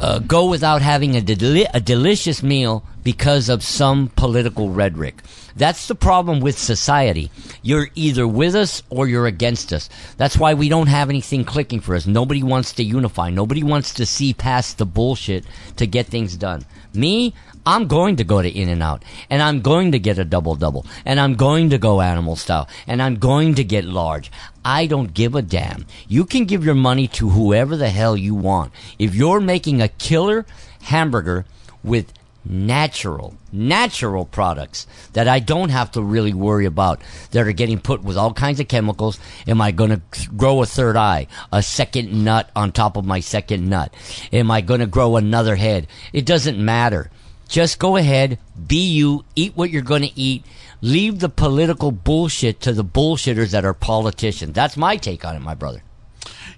[0.00, 5.22] uh, go without having a, deli- a delicious meal because of some political rhetoric.
[5.56, 7.30] That's the problem with society.
[7.62, 9.88] You're either with us or you're against us.
[10.18, 12.06] That's why we don't have anything clicking for us.
[12.06, 13.30] Nobody wants to unify.
[13.30, 15.44] Nobody wants to see past the bullshit
[15.76, 16.66] to get things done.
[16.92, 17.32] Me,
[17.64, 20.54] I'm going to go to In and Out, and I'm going to get a double
[20.54, 24.30] double, and I'm going to go animal style, and I'm going to get large.
[24.64, 25.86] I don't give a damn.
[26.06, 28.72] You can give your money to whoever the hell you want.
[28.98, 30.46] If you're making a killer
[30.82, 31.44] hamburger
[31.82, 32.12] with
[32.48, 38.02] natural, natural products that I don't have to really worry about that are getting put
[38.02, 39.18] with all kinds of chemicals.
[39.46, 40.00] Am I going to
[40.36, 43.92] grow a third eye, a second nut on top of my second nut?
[44.32, 45.86] Am I going to grow another head?
[46.12, 47.10] It doesn't matter.
[47.48, 50.44] Just go ahead, be you, eat what you're going to eat.
[50.80, 54.52] Leave the political bullshit to the bullshitters that are politicians.
[54.52, 55.82] That's my take on it, my brother.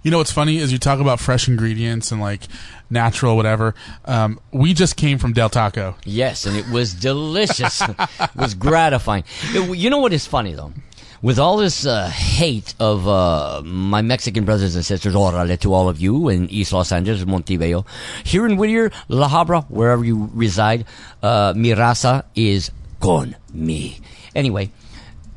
[0.08, 2.40] You know what's funny is you talk about fresh ingredients and like
[2.88, 3.74] natural whatever.
[4.06, 5.96] Um, we just came from Del Taco.
[6.06, 7.82] Yes, and it was delicious.
[8.18, 9.24] it was gratifying.
[9.52, 10.72] It- you know what is funny though?
[11.20, 15.90] With all this uh, hate of uh, my Mexican brothers and sisters, orale to all
[15.90, 17.84] of you in East Los Angeles, Montebello,
[18.24, 20.86] here in Whittier, La Habra, wherever you reside,
[21.22, 23.98] uh, mi raza is con me.
[24.34, 24.70] Anyway,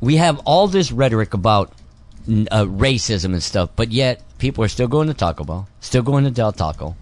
[0.00, 1.72] we have all this rhetoric about
[2.26, 6.24] uh, racism and stuff, but yet people are still going to Taco Bell, still going
[6.24, 6.96] to Del Taco,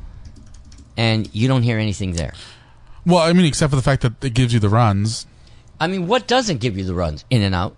[0.98, 2.34] and you don't hear anything there.
[3.06, 5.26] Well, I mean, except for the fact that it gives you the runs.
[5.80, 7.24] I mean, what doesn't give you the runs?
[7.30, 7.74] In and out.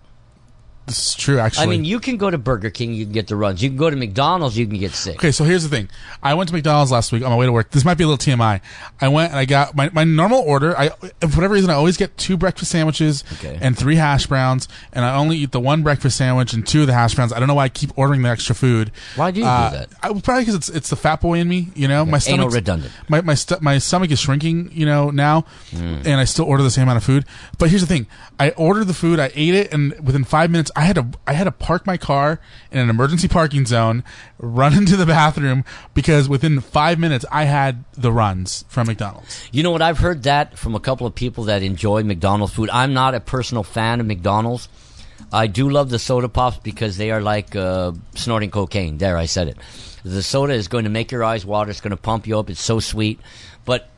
[0.85, 1.63] This is true, actually.
[1.63, 3.63] I mean, you can go to Burger King, you can get the runs.
[3.63, 5.15] You can go to McDonald's, you can get sick.
[5.15, 5.87] Okay, so here's the thing.
[6.21, 7.71] I went to McDonald's last week on my way to work.
[7.71, 8.59] This might be a little TMI.
[8.99, 10.77] I went and I got my, my normal order.
[10.77, 13.57] I for whatever reason I always get two breakfast sandwiches Okay.
[13.61, 16.87] and three hash browns, and I only eat the one breakfast sandwich and two of
[16.87, 17.31] the hash browns.
[17.31, 18.91] I don't know why I keep ordering the extra food.
[19.15, 19.89] Why do you do Uh, that?
[20.03, 21.69] I, probably because it's it's the fat boy in me.
[21.75, 22.91] You know, my stomach redundant.
[23.07, 24.69] My my st- my stomach is shrinking.
[24.73, 26.01] You know now, Hmm.
[26.03, 27.23] and I still order the same amount of food.
[27.57, 28.05] But here's the thing:
[28.37, 31.33] I ordered the food, I ate it, and within five minutes, I had to I
[31.33, 32.39] had to park my car
[32.71, 34.03] in an emergency parking zone,
[34.37, 35.63] run into the bathroom
[35.93, 39.47] because within five minutes, I had the runs from McDonald's.
[39.51, 39.81] You know what?
[39.81, 42.69] I've heard that from a couple of people that enjoy McDonald's food.
[42.71, 44.69] I'm not a personal fan of McDonald's.
[45.31, 48.99] I do love the soda pops because they are like uh, snorting cocaine.
[48.99, 49.57] There, I said it.
[50.03, 51.71] The soda is going to make your eyes water.
[51.71, 52.49] It's going to pump you up.
[52.49, 53.19] It's so sweet.
[53.65, 53.89] But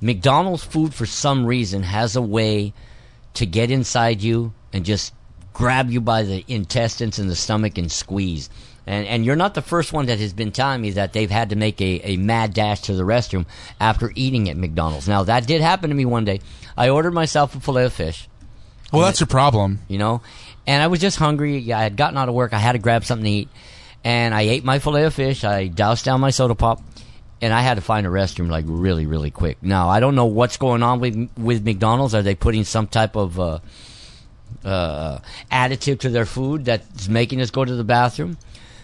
[0.00, 2.72] McDonald's food, for some reason, has a way
[3.34, 5.12] to get inside you and just
[5.56, 8.50] grab you by the intestines and the stomach and squeeze.
[8.86, 11.48] And, and you're not the first one that has been telling me that they've had
[11.50, 13.46] to make a, a mad dash to the restroom
[13.80, 15.08] after eating at McDonald's.
[15.08, 16.40] Now, that did happen to me one day.
[16.76, 18.28] I ordered myself a filet of fish
[18.92, 19.78] Well, that's your problem.
[19.88, 20.20] you know.
[20.66, 21.72] And I was just hungry.
[21.72, 22.52] I had gotten out of work.
[22.52, 23.48] I had to grab something to eat,
[24.04, 25.42] and I ate my fillet of fish.
[25.42, 26.82] I doused down my soda pop,
[27.40, 29.56] and I had to find a restroom like really, really quick.
[29.62, 32.14] Now I don't know what's going on with with McDonald's.
[32.14, 33.58] Are they putting some type of uh,
[34.64, 35.18] uh,
[35.50, 38.36] additive to their food that's making us go to the bathroom.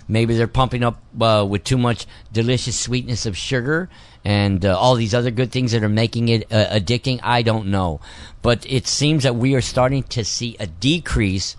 [0.08, 3.88] Maybe they're pumping up uh, with too much delicious sweetness of sugar
[4.24, 7.20] and uh, all these other good things that are making it uh, addicting.
[7.22, 8.00] I don't know.
[8.42, 11.56] But it seems that we are starting to see a decrease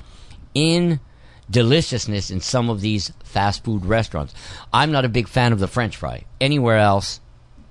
[0.53, 0.99] in
[1.49, 4.33] deliciousness in some of these fast food restaurants.
[4.71, 7.19] I'm not a big fan of the french fry anywhere else,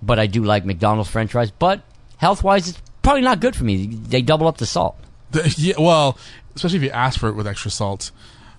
[0.03, 1.51] but I do like McDonald's french fries.
[1.51, 1.83] But
[2.17, 3.87] health wise, it's probably not good for me.
[3.87, 4.97] They double up the salt.
[5.33, 6.17] The- yeah, well,
[6.55, 8.11] especially if you ask for it with extra salt.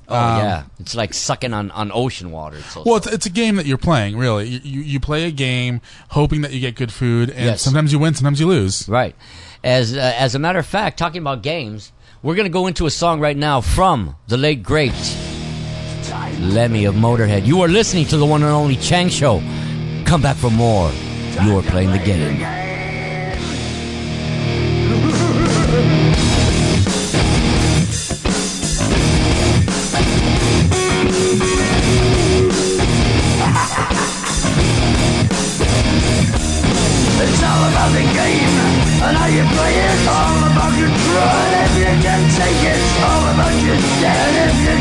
[0.09, 0.63] Oh, yeah.
[0.81, 2.57] It's like sucking on, on ocean water.
[2.57, 4.47] It's so Well, it's, it's a game that you're playing, really.
[4.49, 7.61] You, you, you play a game hoping that you get good food, and Yes.
[7.61, 8.87] sometimes you win, sometimes you lose.
[8.89, 9.15] Right.
[9.63, 12.91] As uh, as a matter of fact, talking about games, we're gonna go into a
[12.91, 14.91] song right now from the late great
[16.39, 17.45] Lemmy of Motorhead.
[17.45, 19.39] You are listening to the one and only Chang Show.
[20.05, 20.91] Come back for more.
[21.43, 22.41] You are playing the game.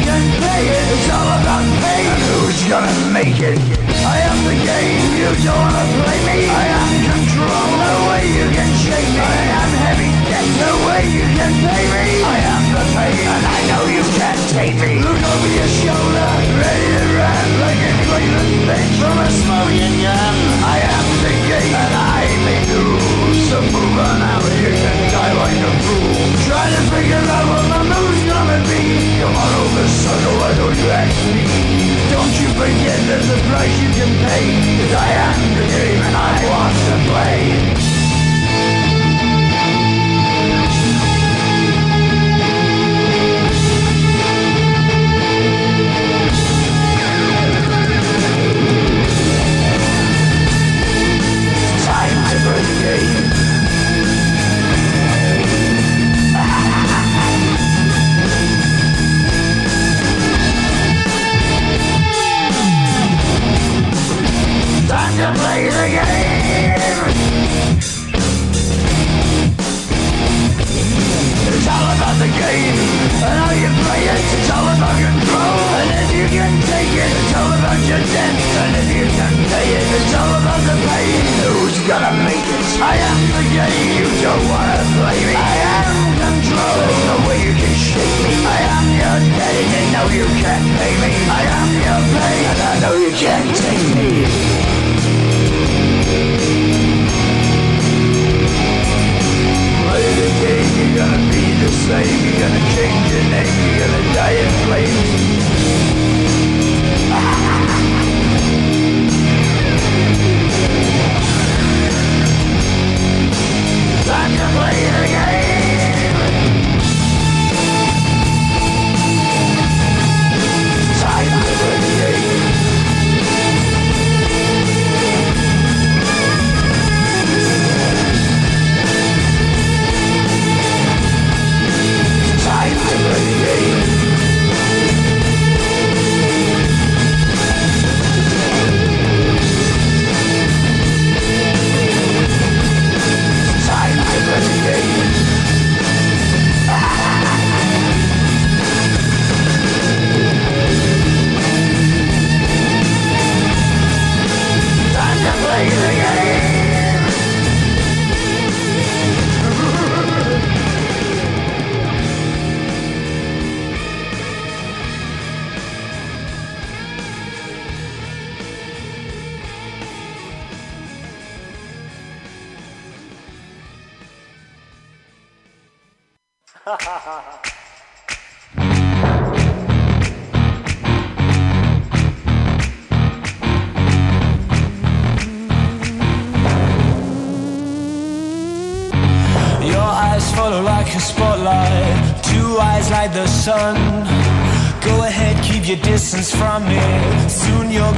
[0.06, 0.84] Can pay it.
[0.94, 3.58] It's all about pain and who's gonna make it.
[4.02, 6.38] I am the game, you don't wanna play me.
[6.50, 9.22] I am control, no way you can shake me.
[9.22, 12.06] I am heavy debt, no way you can pay me.
[12.34, 13.11] I am the pain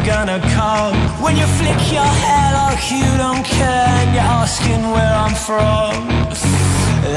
[0.05, 0.95] gonna come.
[1.23, 5.93] When you flick your hair like you don't care, and you're asking where I'm from.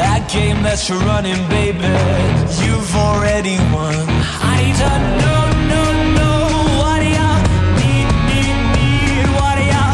[0.01, 1.91] That game that you're running, baby,
[2.63, 3.95] you've already won.
[4.55, 5.41] I to know,
[6.79, 7.31] what do you
[7.79, 9.25] need, need, need?
[9.35, 9.87] What do you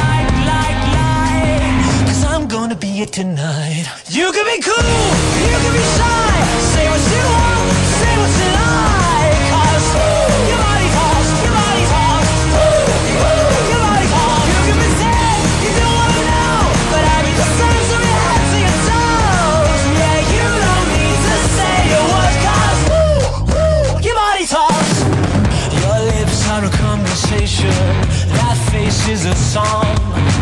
[0.00, 2.08] like, like, like?
[2.08, 3.86] Cause I'm gonna be it tonight.
[4.08, 4.88] You can be cool,
[5.48, 6.32] you can be shy,
[6.72, 7.48] say what you
[27.48, 27.70] imagination.
[28.30, 30.37] That face is a song.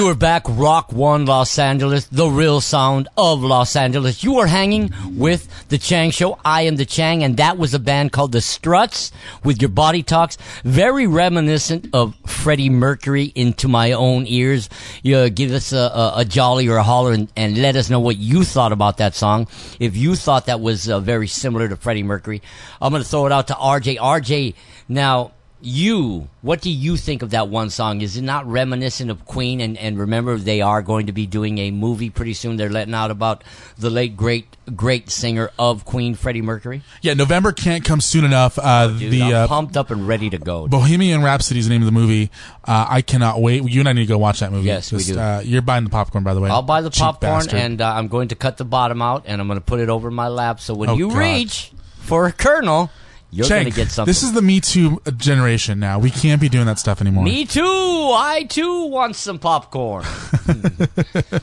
[0.00, 4.24] You are back, Rock One Los Angeles, the real sound of Los Angeles.
[4.24, 6.38] You are hanging with The Chang Show.
[6.42, 9.12] I am The Chang, and that was a band called The Struts
[9.44, 10.38] with Your Body Talks.
[10.64, 14.70] Very reminiscent of Freddie Mercury into my own ears.
[15.02, 18.00] You give us a, a, a jolly or a holler and, and let us know
[18.00, 19.48] what you thought about that song.
[19.80, 22.40] If you thought that was uh, very similar to Freddie Mercury,
[22.80, 23.98] I'm going to throw it out to RJ.
[23.98, 24.54] RJ,
[24.88, 25.32] now,
[25.62, 28.00] you, what do you think of that one song?
[28.00, 29.60] Is it not reminiscent of Queen?
[29.60, 32.56] And, and remember, they are going to be doing a movie pretty soon.
[32.56, 33.44] They're letting out about
[33.78, 36.82] the late, great, great singer of Queen, Freddie Mercury.
[37.02, 38.58] Yeah, November can't come soon enough.
[38.58, 40.66] Uh, Dude, the uh, pumped up and ready to go.
[40.68, 42.30] Bohemian Rhapsody is the name of the movie.
[42.64, 43.62] Uh, I cannot wait.
[43.68, 44.66] You and I need to go watch that movie.
[44.66, 45.18] Yes, we do.
[45.18, 46.50] Uh, you're buying the popcorn, by the way.
[46.50, 47.60] I'll buy the Cheap popcorn bastard.
[47.60, 49.88] and uh, I'm going to cut the bottom out and I'm going to put it
[49.88, 50.60] over my lap.
[50.60, 51.18] So when Oh, you God.
[51.18, 52.90] reach for a kernel,
[53.30, 54.10] you're to get something.
[54.10, 55.98] This is the Me Too generation now.
[55.98, 57.24] We can't be doing that stuff anymore.
[57.24, 57.62] Me too.
[57.62, 60.04] I too want some popcorn.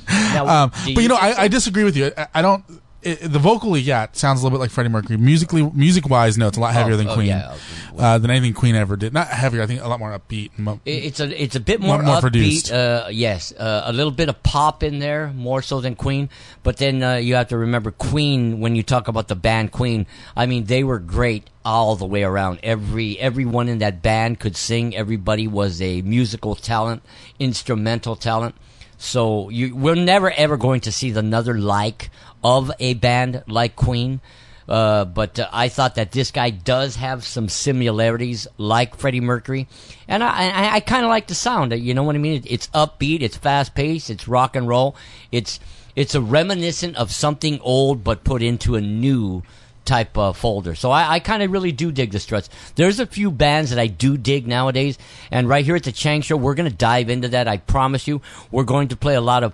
[0.09, 2.11] Now, Um, do but you know, I, I disagree with you.
[2.17, 2.63] I, I don't.
[3.03, 5.17] It, the vocally, yeah, it sounds a little bit like Freddie Mercury.
[5.17, 7.55] Musically, music wise, no, it's a lot heavier Oh, than oh, Queen, yeah.
[7.97, 9.13] uh, than anything Queen ever did.
[9.13, 10.49] Not heavier, I think a lot more upbeat.
[10.57, 12.21] mo- It- It's a it's a bit more, More- more upbeat.
[12.21, 12.71] produced.
[12.71, 16.29] Uh, yes, uh, a little bit of pop in there, more so than Queen.
[16.63, 20.07] But then uh, you have to remember Queen when you talk about the band Queen.
[20.35, 22.59] I mean, they were great all the way around.
[22.63, 24.95] Every everyone in that band could sing.
[24.95, 27.03] Everybody was a musical talent,
[27.39, 28.55] instrumental talent.
[28.99, 32.09] So you we're never ever going to see another like
[32.47, 34.21] of a band like Queen.
[34.69, 39.67] Uh, but uh, I thought that this guy does have some similarities like Freddie Mercury,
[40.07, 41.71] and I, I, I kind of like the sound.
[41.71, 42.43] You know what I mean?
[42.45, 44.95] It's upbeat, it's fast paced, it's rock and roll.
[45.31, 45.59] It's
[45.95, 49.43] it's a reminiscent of something old but put into a new
[49.85, 50.75] type of folder.
[50.75, 52.49] So I, I kind of really do dig the Struts.
[52.75, 54.97] There's a few bands that I do dig nowadays,
[55.31, 57.47] and right here at the Chang Show, we're going to dive into that.
[57.47, 58.21] I promise you.
[58.51, 59.53] We're going to play a lot of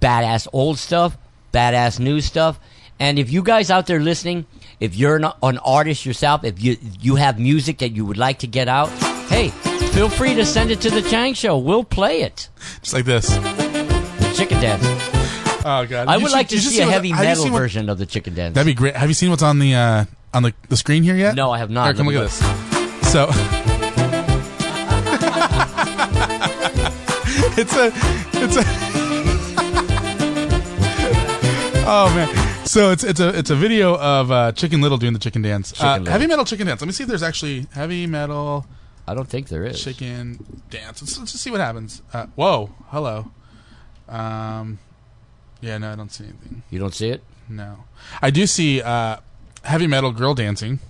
[0.00, 1.18] badass old stuff,
[1.54, 2.58] badass new stuff.
[3.00, 4.46] And if you guys out there listening,
[4.80, 8.38] if you're an, an artist yourself, if you you have music that you would like
[8.40, 8.88] to get out,
[9.28, 9.48] hey,
[9.94, 11.58] feel free to send it to the Chang Show.
[11.58, 12.48] We'll play it.
[12.82, 13.28] Just like this.
[14.36, 14.84] Chicken dance.
[15.66, 16.08] Oh god!
[16.08, 17.98] I You would should- like to see a heavy you metal seen what- version of
[17.98, 18.54] the chicken dance.
[18.54, 18.94] That'd be great.
[18.96, 21.34] Have you seen what's on the uh, on the, the screen here yet?
[21.34, 21.86] No, I have not.
[21.86, 22.38] Here, come look at this.
[23.12, 23.28] So
[27.56, 27.92] it's a
[28.42, 29.03] it's a
[31.86, 32.66] oh man.
[32.66, 35.72] So it's it's a it's a video of uh, Chicken Little doing the chicken dance.
[35.72, 36.12] Chicken uh, Little.
[36.12, 36.80] Heavy metal chicken dance.
[36.80, 38.66] Let me see if there's actually heavy metal
[39.06, 39.82] I don't think there is.
[39.82, 40.38] chicken
[40.70, 41.02] dance.
[41.02, 42.02] Let's, let's just see what happens.
[42.12, 43.30] Uh, whoa, hello.
[44.08, 44.78] Um,
[45.60, 46.62] yeah, no, I don't see anything.
[46.70, 47.22] You don't see it?
[47.48, 47.84] No,
[48.22, 49.18] I do see uh,
[49.62, 50.80] heavy metal girl dancing.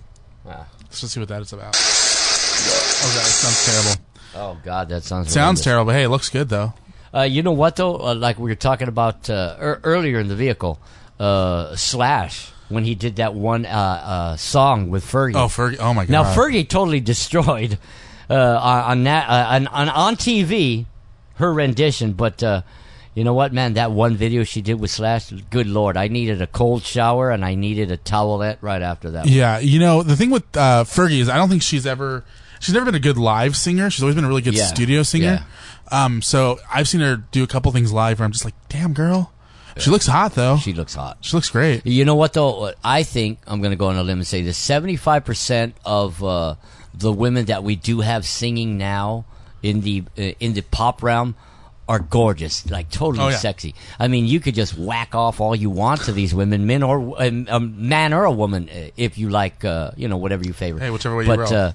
[0.47, 0.67] Ah.
[0.81, 1.75] Let's just see what that is about.
[1.77, 3.15] Oh, God.
[3.15, 4.01] that sounds terrible.
[4.37, 5.63] Oh God, that sounds Sounds horrendous.
[5.63, 5.91] terrible.
[5.91, 6.73] Hey, it looks good though.
[7.15, 7.95] Uh, you know what though?
[7.95, 10.79] Uh, like we were talking about uh, er- earlier in the vehicle,
[11.19, 15.35] uh, Slash when he did that one uh, uh, song with Fergie.
[15.35, 15.77] Oh, Fergie.
[15.79, 16.11] Oh my god.
[16.11, 17.77] Now Fergie totally destroyed
[18.29, 18.35] uh,
[18.89, 20.85] on that, on on on TV,
[21.35, 22.13] her rendition.
[22.13, 22.63] But uh,
[23.13, 23.75] you know what, man?
[23.75, 27.45] That one video she did with Slash, good lord, I needed a cold shower and
[27.45, 29.27] I needed a towelette right after that.
[29.27, 32.25] Yeah, you know the thing with uh, Fergie is I don't think she's ever
[32.59, 33.89] she's never been a good live singer.
[33.89, 34.65] She's always been a really good Yeah.
[34.65, 35.45] studio singer.
[35.91, 38.93] Um, so I've seen her do a couple things live where I'm just like, damn
[38.93, 39.31] girl,
[39.77, 40.57] she looks hot though.
[40.57, 41.17] She looks hot.
[41.21, 41.85] She looks great.
[41.85, 42.71] You know what though?
[42.83, 46.23] I think I'm going to go on a limb and say this: 75 percent of
[46.23, 46.55] uh,
[46.93, 49.25] the women that we do have singing now
[49.61, 51.35] in the uh, in the pop realm
[51.87, 53.35] are gorgeous, like totally Oh, yeah.
[53.37, 53.75] sexy.
[53.99, 57.21] I mean, you could just whack off all you want to these women, men or
[57.21, 60.53] um, a man or a woman, uh, if you like, uh, you know, whatever you
[60.53, 60.79] favor.
[60.79, 61.73] Hey, whichever way you but, roll.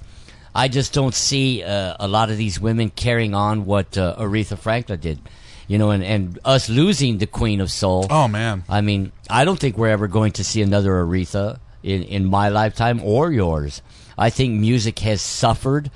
[0.55, 4.17] Uh, I just don't see uh, a lot of these women carrying on what uh,
[4.19, 5.21] Aretha Franklin did.
[5.69, 8.09] You know, and, and us losing the Queen of Soul.
[8.11, 12.03] Oh man, I mean, I don't think we're ever going to see another Aretha in,
[12.03, 13.81] in my lifetime or yours.
[14.19, 15.91] I think music has suffered,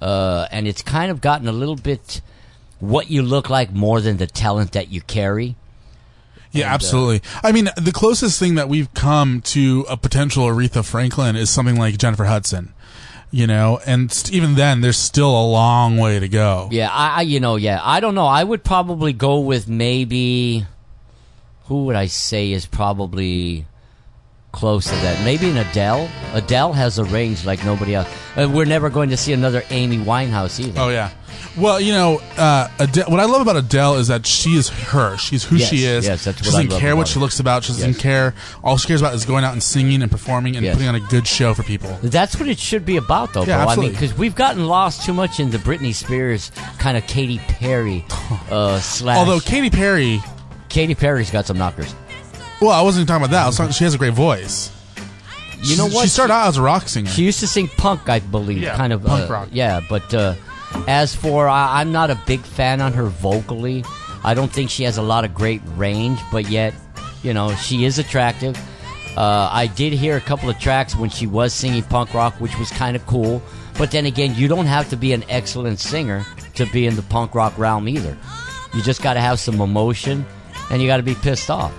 [0.00, 2.20] uh, and it's kind of gotten a little bit
[2.80, 5.54] what you look like more than the talent that you carry.
[6.52, 7.22] Yeah, And, uh, absolutely.
[7.42, 11.76] I mean, the closest thing that we've come to a potential Aretha Franklin is something
[11.76, 12.74] like Jennifer Hudson.
[13.32, 16.68] You know, and even then, there's still a long way to go.
[16.72, 18.26] Yeah, I, you know, yeah, I don't know.
[18.26, 20.66] I would probably go with maybe
[21.66, 23.66] who would I say is probably
[24.52, 25.24] close to that?
[25.24, 26.08] Maybe an Adele.
[26.34, 28.08] Adele has a range like nobody else.
[28.36, 30.80] Uh, we're never going to see another Amy Winehouse either.
[30.80, 31.10] Oh yeah.
[31.58, 35.16] Well, you know, uh, Adele, what I love about Adele is that she is her.
[35.16, 36.06] She's who Yes, she is.
[36.06, 37.64] yes, that's she what I doesn't love care what she looks about.
[37.64, 38.00] She doesn't Yes.
[38.00, 38.34] care.
[38.62, 40.74] All she cares about is going out and singing and performing and Yes.
[40.74, 41.98] putting on a good show for people.
[42.02, 43.66] That's what it should be about, though, Yeah.
[43.66, 47.38] I mean, because we've gotten lost too much in the Britney Spears kind of Katy
[47.48, 48.04] Perry
[48.50, 49.16] uh, slash.
[49.18, 50.22] Although Katy Perry,
[50.68, 51.94] Katy Perry's got some knockers.
[52.60, 53.44] Well, I wasn't even talking about that.
[53.44, 54.70] I was talking, she has a great voice.
[55.62, 56.02] You know what?
[56.02, 57.10] She started out as a rock singer.
[57.10, 59.48] She used to sing punk, I believe, Yeah, kind of punk uh, rock.
[59.52, 60.34] Yeah, but uh,
[60.86, 63.84] as for I, I'm not a big fan on her vocally.
[64.24, 66.74] I don't think she has a lot of great range, but yet,
[67.22, 68.56] you know, she is attractive.
[69.16, 72.56] Uh, I did hear a couple of tracks when she was singing punk rock, which
[72.58, 73.42] was kind of cool.
[73.76, 77.02] But then again, you don't have to be an excellent singer to be in the
[77.02, 78.16] punk rock realm either.
[78.74, 80.24] You just got to have some emotion,
[80.70, 81.74] and you got to be pissed off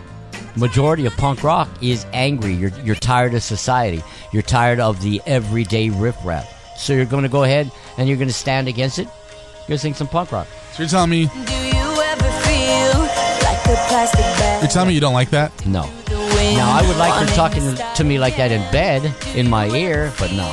[0.55, 2.53] majority of punk rock is angry.
[2.53, 4.03] You're you're tired of society.
[4.31, 6.77] You're tired of the everyday riffraff.
[6.77, 9.03] So you're going to go ahead and you're going to stand against it.
[9.05, 10.47] You're going to sing some punk rock.
[10.73, 12.99] So you're telling me Do you ever feel
[13.43, 14.63] like a plastic bag?
[14.63, 15.51] you're telling me you don't like that?
[15.65, 15.89] No.
[16.09, 20.11] Now I would like her talking to me like that in bed, in my ear,
[20.19, 20.47] but no.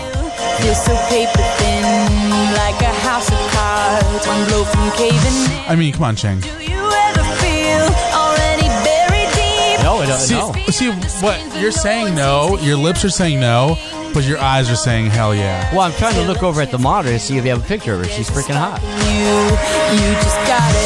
[0.60, 1.82] Feel so paper thin,
[2.54, 5.68] like a house of cards, one blow from caving.
[5.68, 6.40] I mean, come on, Chang.
[10.28, 10.30] Deep?
[10.38, 11.00] No, it, See, no.
[11.00, 12.14] see what you're saying?
[12.14, 13.76] No, your lips are saying no,
[14.14, 15.70] but your eyes are saying hell yeah.
[15.72, 17.66] Well, I'm trying to look over at the monitor to see if you have a
[17.68, 18.06] picture of her.
[18.08, 18.80] She's freaking hot.
[18.82, 20.78] You, you just gotta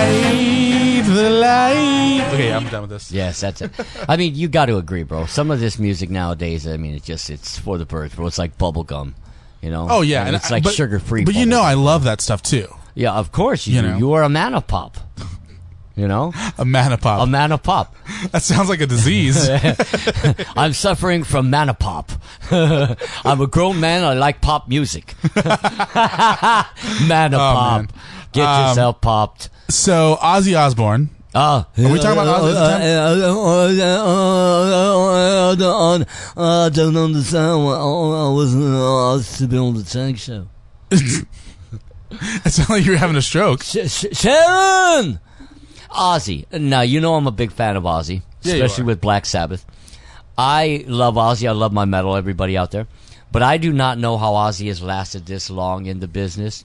[0.00, 2.24] Ignite the light.
[2.32, 3.10] Okay, I'm done with this.
[3.12, 3.70] Yes, that's it.
[4.08, 5.26] I mean, you got to agree, bro.
[5.26, 8.26] Some of this music nowadays, I mean, it's just it's for the birds, bro.
[8.26, 9.14] It's like bubble gum,
[9.60, 9.86] you know.
[9.90, 11.24] Oh yeah, And and it's I- like sugar free.
[11.24, 12.68] But you know, I love that stuff too.
[12.94, 13.88] yeah, of course you, You do.
[13.88, 13.96] know.
[13.98, 14.96] You are a man of pop.
[16.00, 17.20] You know, A mana pop.
[17.20, 17.94] a man of pop.
[18.32, 19.48] that sounds like a disease.
[20.56, 22.08] I'm suffering from manopop.
[23.24, 24.02] I'm a grown man.
[24.02, 25.14] I like pop music.
[27.04, 27.90] manopop.
[27.92, 27.96] Oh.
[28.32, 29.50] Get Um, yourself popped.
[29.68, 31.10] so Ozzy Osbourne.
[31.34, 32.56] Oh, Are we talking about Ozzy
[36.36, 40.48] I don't understand why I wasn't asked to be on the tank show.
[40.90, 41.26] It
[42.52, 43.62] sounded like you were having a stroke.
[43.62, 45.20] Sh- Sh- Sharon!
[45.90, 46.50] Ozzy.
[46.52, 49.64] Now, you know I'm a big fan of Ozzy, Yeah, especially with Black Sabbath.
[50.38, 51.48] I love Ozzy.
[51.48, 52.86] I love my metal, everybody out there.
[53.32, 56.64] But I do not know how Ozzy has lasted this long in the business,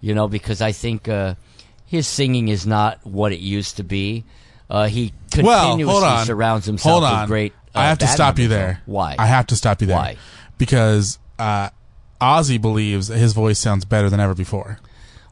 [0.00, 1.34] you know, because I think uh,
[1.86, 4.24] his singing is not what it used to be.
[4.68, 6.26] Uh, he Well, continuously on.
[6.26, 7.52] surrounds himself Hold with great.
[7.74, 8.80] Uh, I have to stop you there.
[8.86, 9.16] Why?
[9.18, 9.96] I have to stop you there.
[9.96, 10.16] Why?
[10.58, 11.70] Because uh,
[12.20, 14.78] Ozzy believes his voice sounds better than ever before.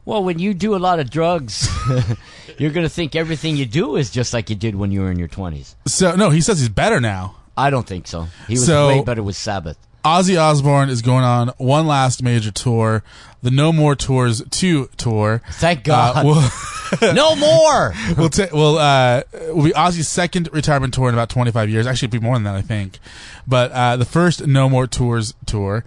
[0.09, 1.69] Well, when you do a lot of drugs,
[2.57, 5.11] you're going to think everything you do is just like you did when you were
[5.11, 5.75] in your 20s.
[5.87, 7.35] So no, he says he's better now.
[7.55, 8.27] I don't think so.
[8.47, 9.77] He was So- way better with Sabbath.
[10.03, 13.03] Ozzy Osbourne is going on one last major tour,
[13.43, 15.41] the No More Tours 2 tour.
[15.51, 16.25] Thank Uh, God.
[16.25, 17.93] we'll, no more.
[18.17, 19.21] we'll, ta- we'll, uh,
[19.53, 21.85] will be Ozzy's second retirement tour in about 25 years.
[21.85, 22.97] Actually, it'll be more than that, I think.
[23.45, 25.83] But uh, the first No More Tours tour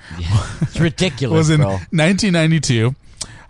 [0.60, 1.70] It's ridiculous, was in bro.
[1.90, 2.94] 1992.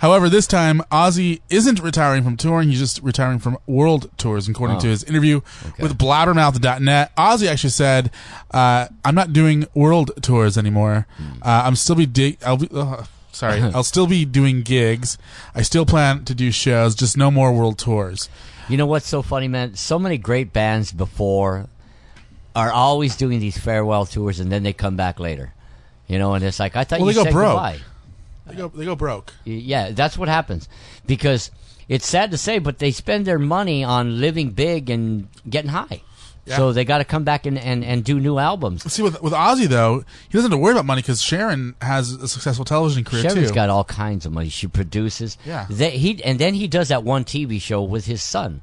[0.03, 4.79] However, this time Ozzy isn't retiring from touring; he's just retiring from world tours, according
[4.79, 4.81] Oh.
[4.81, 5.41] to his interview
[5.79, 7.15] with Blabbermouth.net.
[7.17, 8.11] Ozzy actually said,
[8.51, 11.07] uh, "I'm not doing world tours anymore.
[11.17, 11.25] Hmm.
[11.41, 12.37] Uh, I'm still be dig.
[12.45, 15.19] I'll be." Uh, sorry, I'll still be doing gigs.
[15.55, 18.29] I still plan to do shows, just no more world tours.
[18.69, 19.77] You know what's so funny, man?
[19.77, 21.67] So many great bands before
[22.57, 25.53] are always doing these farewell tours, and then they come back later.
[26.09, 27.53] You know, and it's like I thought Well, you they go said broke.
[27.53, 27.79] goodbye.
[28.47, 29.33] They go, they go broke.
[29.45, 30.69] Yeah, that's what happens
[31.07, 31.51] because
[31.89, 36.03] it's sad to say, but they spend their money on living big and getting high.
[36.45, 36.57] Yeah.
[36.57, 38.91] So they got to come back and, and, and do new albums.
[38.93, 42.13] See, with with Ozzy though, he doesn't have to worry about money because Sharon has
[42.13, 43.55] a successful television career Sharon's too.
[43.55, 44.49] got all kinds of money.
[44.49, 45.39] She produces.
[45.47, 45.67] Yeah.
[45.71, 48.61] They, he and then he does that one TV show with his son.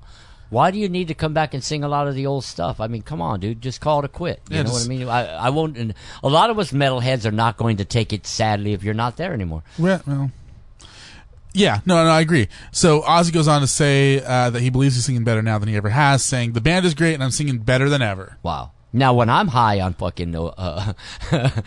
[0.49, 2.79] Why do you need to come back and sing a lot of the old stuff?
[2.79, 4.41] I mean, come on, dude, just call it a quit.
[4.49, 5.07] You Yeah, know what I mean?
[5.07, 5.77] I, I won't.
[5.77, 5.93] And
[6.23, 9.17] a lot of us metalheads are not going to take it sadly if you're not
[9.17, 9.63] there anymore.
[9.77, 10.31] Yeah, well,
[11.53, 12.47] yeah, no, no, I agree.
[12.71, 15.69] So Ozzy goes on to say uh, that he believes he's singing better now than
[15.69, 18.37] he ever has, saying the band is great and I'm singing better than ever.
[18.43, 18.71] Wow.
[18.91, 20.93] Now, when I'm high on fucking uh,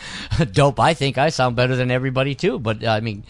[0.52, 2.58] dope, I think I sound better than everybody too.
[2.58, 3.24] But I mean,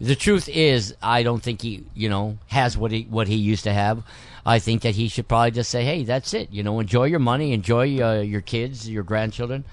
[0.00, 3.64] the truth is, I don't think he, you know, has what he what he used
[3.64, 4.02] to have.
[4.48, 6.50] I think that he should probably just say, "Hey, that's it.
[6.50, 9.64] You know, enjoy your money, enjoy uh, your kids, your grandchildren,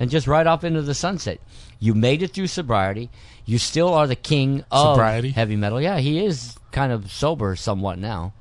[0.00, 1.40] and just ride off into the sunset."
[1.78, 3.10] You made it through sobriety.
[3.44, 5.30] You still are the king of Sobriety?
[5.32, 5.80] heavy metal.
[5.80, 8.32] Yeah, he is kind of sober somewhat now.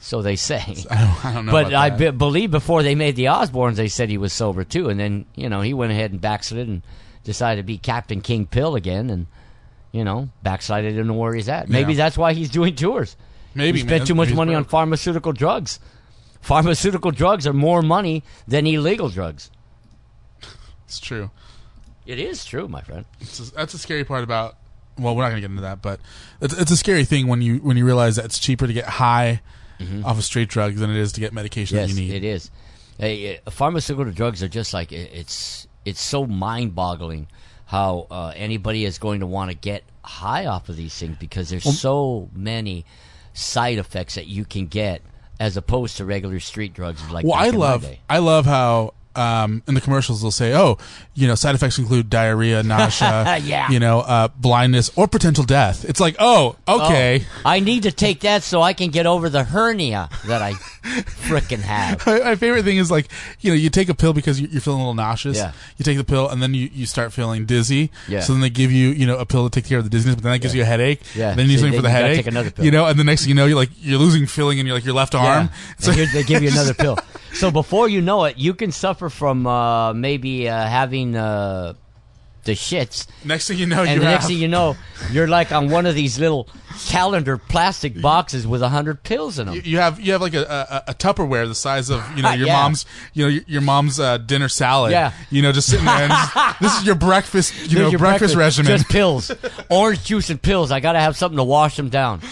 [0.00, 0.58] So they say.
[0.90, 1.52] I don't, I don't know.
[1.52, 4.88] But I be- believe before they made the Osbournes, they said he was sober too,
[4.88, 6.82] and then you know he went ahead and backslid and
[7.22, 9.26] decided to be Captain King Pill again, and
[9.92, 11.68] you know backslided into where he's at.
[11.68, 11.98] Maybe Yeah.
[12.04, 13.16] that's why he's doing tours.
[13.54, 14.06] Maybe, he spent man.
[14.06, 15.78] too much he's money on pharmaceutical drugs.
[16.40, 19.50] Pharmaceutical drugs are more money than illegal drugs.
[20.86, 21.30] it's true.
[22.06, 23.04] It is true, my friend.
[23.20, 24.56] It's a, that's the scary part about.
[24.98, 26.00] Well, we're not going to get into that, but
[26.40, 28.84] it's, it's a scary thing when you when you realize that it's cheaper to get
[28.84, 29.40] high
[30.04, 31.86] off of straight drugs than it is to get medication Mm-hmm.
[31.88, 32.24] Yes, that you need.
[32.24, 32.50] it is.
[32.98, 37.26] Hey, pharmaceutical drugs are just like it's it's so mind-boggling
[37.66, 41.48] how uh, anybody is going to want to get high off of these things because
[41.50, 42.84] there's so many
[43.34, 45.02] side effects that you can get
[45.38, 47.86] as opposed to regular street drugs like well, I love.
[48.08, 50.78] I love how um, in the commercials they'll say, "Oh,
[51.14, 53.70] you know, side effects include diarrhea, nausea, Yeah.
[53.70, 57.24] you know, uh, blindness, or potential death." It's like, oh, okay.
[57.24, 60.52] Oh, I need to take that so I can get over the hernia that I
[61.28, 62.06] frickin' have.
[62.06, 63.08] My, my favorite thing is like,
[63.40, 65.36] you know, you take a pill because you- you're feeling a little nauseous.
[65.36, 65.52] Yeah.
[65.78, 67.90] You take the pill and then you, you start feeling dizzy.
[68.08, 68.20] Yeah.
[68.20, 70.16] So then they give you, you know, a pill to take care of the dizziness,
[70.16, 71.00] but then that gives you a headache.
[71.14, 71.34] Yeah.
[71.34, 72.16] Then you need So something for the headache.
[72.16, 72.64] take another pill.
[72.64, 74.74] You know, and the next thing you know, you're like you're losing feeling in your
[74.76, 75.50] like your left arm.
[75.80, 75.86] Yeah.
[75.88, 76.98] And here they give you another pill.
[77.34, 81.74] So before you know it, you can suffer from uh, maybe uh, having uh,
[82.44, 83.06] the shits.
[83.24, 84.76] Next thing you know, and you the next thing you know,
[85.10, 86.46] you're like on one of these little
[86.86, 89.54] calendar plastic boxes with a hundred pills in them.
[89.56, 92.32] You- You have you have like a, a, a Tupperware the size of you know
[92.34, 92.62] your Yeah.
[92.62, 94.92] mom's you know your, your mom's uh, dinner salad.
[94.92, 95.12] Yeah.
[95.30, 96.02] You know, just sitting there.
[96.08, 97.54] And just- this is your breakfast.
[97.70, 98.70] You know, your breakfast, regimen.
[98.76, 99.30] Just pills,
[99.70, 100.70] orange juice and pills.
[100.70, 102.20] I gotta have something to wash them down.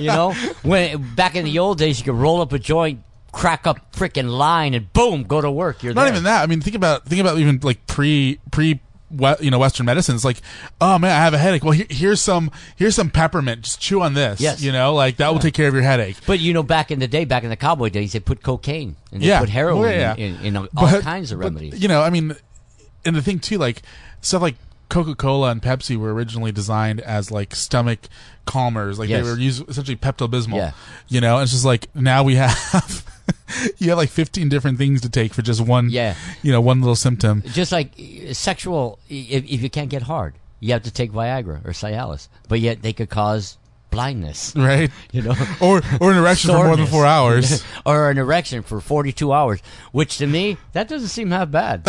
[0.00, 0.32] You know,
[0.62, 3.00] when back in the old days, you could roll up a joint,
[3.34, 5.82] crack up frickin' line, and boom, go to work.
[5.82, 6.12] You're Not there.
[6.12, 6.42] even that.
[6.42, 8.80] I mean, think about think about even like pre pre
[9.40, 10.14] you know Western medicine.
[10.14, 10.40] It's like,
[10.80, 11.62] oh man, I have a headache.
[11.62, 13.62] Well, here, here's some here's some peppermint.
[13.62, 14.40] Just chew on this.
[14.40, 14.62] Yes.
[14.62, 16.16] You know, like that will take care of your headache.
[16.26, 18.96] But you know, back in the day, back in the cowboy days, they put cocaine
[19.12, 19.40] and they yeah.
[19.40, 20.14] put heroin Well, yeah.
[20.16, 21.80] in, in, in all But- kinds of but, remedies.
[21.80, 22.34] you know, I mean,
[23.04, 23.82] and the thing too, like
[24.20, 24.56] stuff like
[24.88, 28.00] Coca Cola and Pepsi were originally designed as like stomach
[28.46, 28.98] calmers.
[28.98, 29.24] Like Yes.
[29.24, 30.56] they were used essentially Pepto Bismol.
[30.56, 30.72] Yeah.
[31.08, 33.03] You know, it's just like now we have.
[33.78, 36.14] you have like 15 different things to take for just one Yeah.
[36.42, 40.34] you know one little symptom Just like uh, sexual, if, if you can't get hard,
[40.60, 42.28] you have to take Viagra or Cialis.
[42.48, 43.58] But yet they could cause
[43.90, 44.52] blindness.
[44.56, 48.62] right You know, or or an erection for more than four hours or an erection
[48.64, 49.60] for 42 hours,
[49.92, 51.86] which to me, that doesn't seem half bad.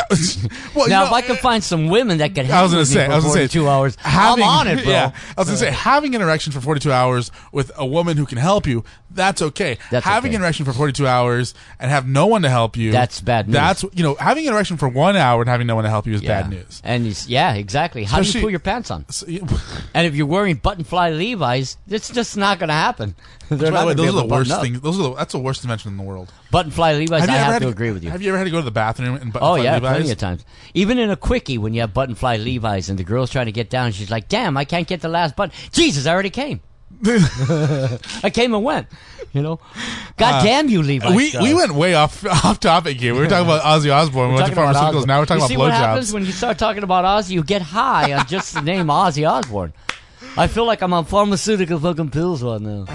[0.75, 2.81] well, you now, know, if I could find some women that could I was gonna
[2.81, 4.91] me say, for I was gonna say, 42 hours, having, I'm on it, bro.
[4.91, 8.27] Yeah, I was gonna say, having an erection for 42 hours with a woman who
[8.27, 8.83] can help you,
[9.15, 9.77] that's okay.
[9.89, 10.35] That's having okay.
[10.35, 13.53] an erection for 42 hours and have no one to help you, That's bad news.
[13.53, 16.05] That's you know, having an erection for one hour and having no one to help
[16.07, 16.41] you is Yeah.
[16.41, 16.81] bad news.
[16.83, 18.03] And yeah, exactly.
[18.03, 19.09] How do you pull your pants on?
[19.09, 19.45] So, you-
[19.93, 23.15] And if you're wearing button fly Levi's, it's just not going to happen.
[23.49, 24.61] They're not way, those are the worst up.
[24.61, 24.81] things.
[24.81, 26.33] Those are the, that's the worst invention in the world.
[26.51, 28.09] Button fly Levi's, I have had to agree with you.
[28.09, 29.91] Have you ever had to go to the bathroom and button Oh fly yeah, Levi's?
[29.97, 30.45] plenty of times.
[30.73, 33.51] Even in a quickie, when you have button fly Levi's and the girl's trying to
[33.51, 36.59] get down, she's like, "Damn, I can't get the last button." Jesus, I already came.
[38.23, 38.87] I came and went.
[39.33, 39.59] You know,
[40.15, 41.11] God damn you, Levi's.
[41.11, 41.43] Uh, We style.
[41.43, 43.13] we went way off off topic here.
[43.13, 44.29] We were talking about Ozzy Osbourne.
[44.29, 44.85] We We're went to pharmaceuticals.
[44.95, 45.07] Osbourne.
[45.07, 46.13] Now we're talking you see about what happens blowjobs.
[46.13, 47.31] when you start talking about Ozzy?
[47.31, 49.73] You get high on just the name Ozzy Osbourne.
[50.37, 52.85] I feel like I'm on pharmaceutical fucking pills right now.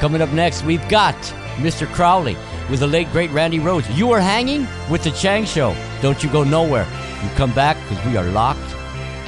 [0.00, 1.14] Coming up next, we've got
[1.56, 1.86] Mr.
[1.94, 2.36] Crowley
[2.70, 3.94] with the late great Randy Rhoads.
[3.96, 5.74] You are hanging with the Chang Show.
[6.02, 6.86] Don't you go nowhere.
[7.24, 8.60] You come back because we are locked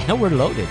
[0.07, 0.69] and we're loaded.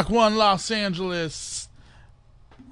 [0.00, 1.68] Rock One Los Angeles.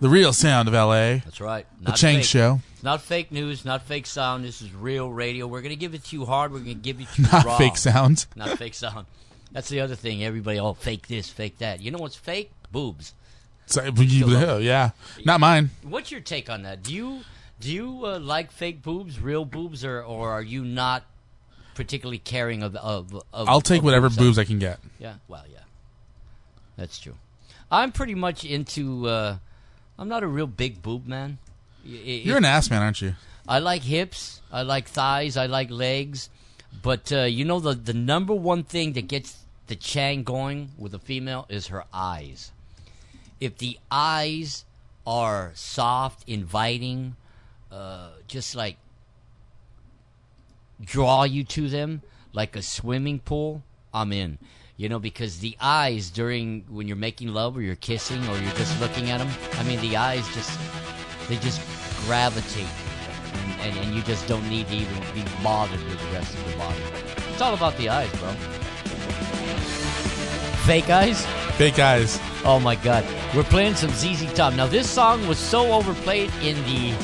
[0.01, 1.19] The real sound of LA.
[1.19, 1.67] That's right.
[1.83, 2.25] The Chang fake.
[2.25, 2.61] Show.
[2.73, 4.45] It's not fake news, not fake sound.
[4.45, 5.47] This is real radio.
[5.47, 6.53] We're going to give it to you hard.
[6.53, 7.59] We're going to give it to you Not raw.
[7.59, 8.25] fake sound.
[8.35, 9.05] Not fake sound.
[9.53, 10.25] That's the other thing.
[10.25, 11.83] Everybody, oh, fake this, fake that.
[11.83, 12.51] You know what's fake?
[12.73, 13.13] Boobs.
[13.67, 14.91] So, yeah.
[15.27, 15.69] Not mine.
[15.83, 16.83] What's your take on that?
[16.83, 17.21] Do you
[17.61, 21.05] do you uh, like fake boobs, real boobs, or or are you not
[21.75, 23.23] particularly caring of of?
[23.35, 24.79] of I'll take of whatever boobs I can get.
[24.99, 25.59] Yeah, well, yeah,
[26.79, 27.17] that's true.
[27.71, 29.07] I'm pretty much into.
[29.07, 29.37] Uh,
[29.99, 31.37] I'm not a real big boob man.
[31.85, 33.15] Y- You're an ass man, aren't you?
[33.47, 34.41] I like hips.
[34.51, 35.37] I like thighs.
[35.37, 36.31] I like legs.
[36.83, 40.95] But uh, you know the the number one thing that gets the Chang going with
[40.95, 42.53] a female is her eyes.
[43.41, 44.65] If the eyes
[45.07, 47.17] are soft, inviting,
[47.73, 48.77] uh, just like
[50.81, 52.03] draw you to them
[52.33, 53.63] like a swimming pool,
[53.93, 54.39] I'm in.
[54.79, 58.53] You know, because the eyes during when you're making love or you're kissing or you're
[58.53, 60.57] just looking at them, I mean, the eyes just
[61.29, 61.61] they just
[62.07, 62.65] gravitate,
[63.33, 66.53] and, and, and you just don't need to even be bothered with the rest of
[66.53, 66.79] the body.
[67.33, 68.31] It's all about the eyes, bro.
[70.65, 71.27] Fake eyes.
[71.57, 72.21] Fake eyes.
[72.45, 73.05] Oh my God,
[73.35, 74.55] we're playing some ZZ Top.
[74.55, 76.95] Now this song was so overplayed in the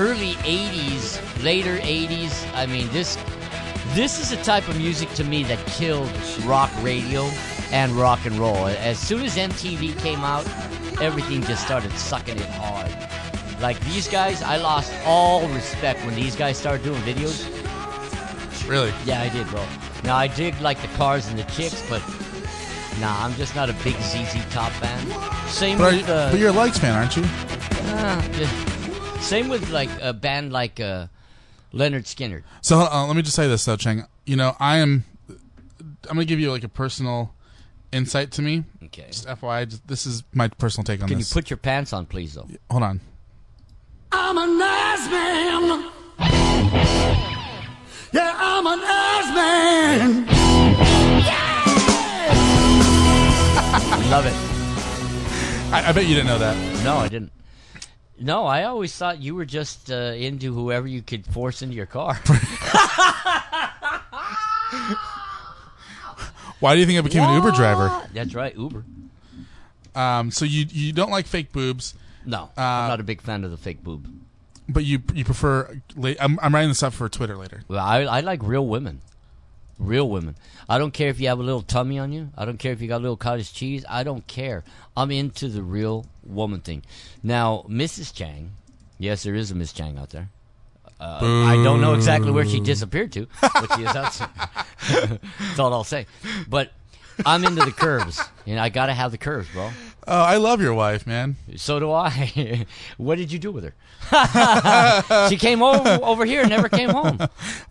[0.00, 2.52] early '80s, later '80s.
[2.56, 3.16] I mean, this
[3.94, 6.10] this is the type of music to me that killed
[6.44, 7.22] rock radio
[7.70, 8.66] and rock and roll.
[8.66, 10.46] As soon as MTV came out,
[11.00, 12.90] everything just started sucking it hard.
[13.60, 17.46] Like these guys, I lost all respect when these guys started doing videos.
[18.68, 18.92] Really?
[19.04, 19.64] Yeah, I did, bro.
[20.04, 22.00] Now I dig like the cars and the chicks, but
[23.00, 25.48] nah, I'm just not a big ZZ Top fan.
[25.48, 27.24] Same But, with uh, but you're a Likes fan, aren't you?
[27.24, 29.18] uh, yeah.
[29.20, 31.06] same with like a band like uh,
[31.74, 32.42] Lynyrd Skynyrd.
[32.62, 34.04] So uh, let me just say this though, Chang.
[34.26, 35.04] You know, I am.
[36.08, 37.34] I'm gonna give you like a personal
[37.92, 38.64] insight to me.
[38.84, 39.06] Okay.
[39.08, 41.14] Just FYI, just, this is my personal take on this.
[41.14, 42.48] Can you put your pants on, please, though?
[42.70, 43.00] Hold on.
[44.12, 45.90] I'm a nice man.
[48.10, 50.26] Yeah, I'm a nice man.
[51.24, 51.54] Yeah.
[54.10, 54.34] Love it.
[55.72, 56.84] I, I bet you didn't know that.
[56.84, 57.32] No, I didn't.
[58.20, 61.86] No, I always thought you were just uh, into whoever you could force into your
[61.86, 62.18] car.
[66.60, 68.02] Why do you think I became an Uber driver?
[68.12, 68.84] That's right, Uber.
[69.94, 71.94] Um, so you you don't like fake boobs,
[72.24, 74.06] No, Uh, I'm not a big fan of the fake boob.
[74.68, 75.80] but you you prefer.
[75.96, 77.62] la- I'm, I'm writing this up for Twitter later.
[77.68, 79.00] Well, I, I like real women.
[79.78, 80.34] Real women.
[80.68, 82.30] I don't care if you have a little tummy on you.
[82.36, 83.84] I don't care if you got a little cottage cheese.
[83.88, 84.64] I don't care.
[84.96, 86.82] I'm into the real woman thing.
[87.22, 88.12] Now, Mrs.
[88.12, 88.50] Chang,
[88.98, 90.30] yes, there is a Miss Chang out there.
[91.00, 94.20] Uh, I don't know exactly where she disappeared to, but she is out.
[95.38, 96.06] That's all I'll say.
[96.48, 96.72] But
[97.24, 98.20] I'm into the curves.
[98.46, 99.70] and I got to have the curves, bro.
[100.06, 101.36] Oh, I love your wife, man.
[101.56, 102.66] So do I.
[102.96, 105.28] what did you do with her?
[105.28, 107.18] she came over, over here and never came home.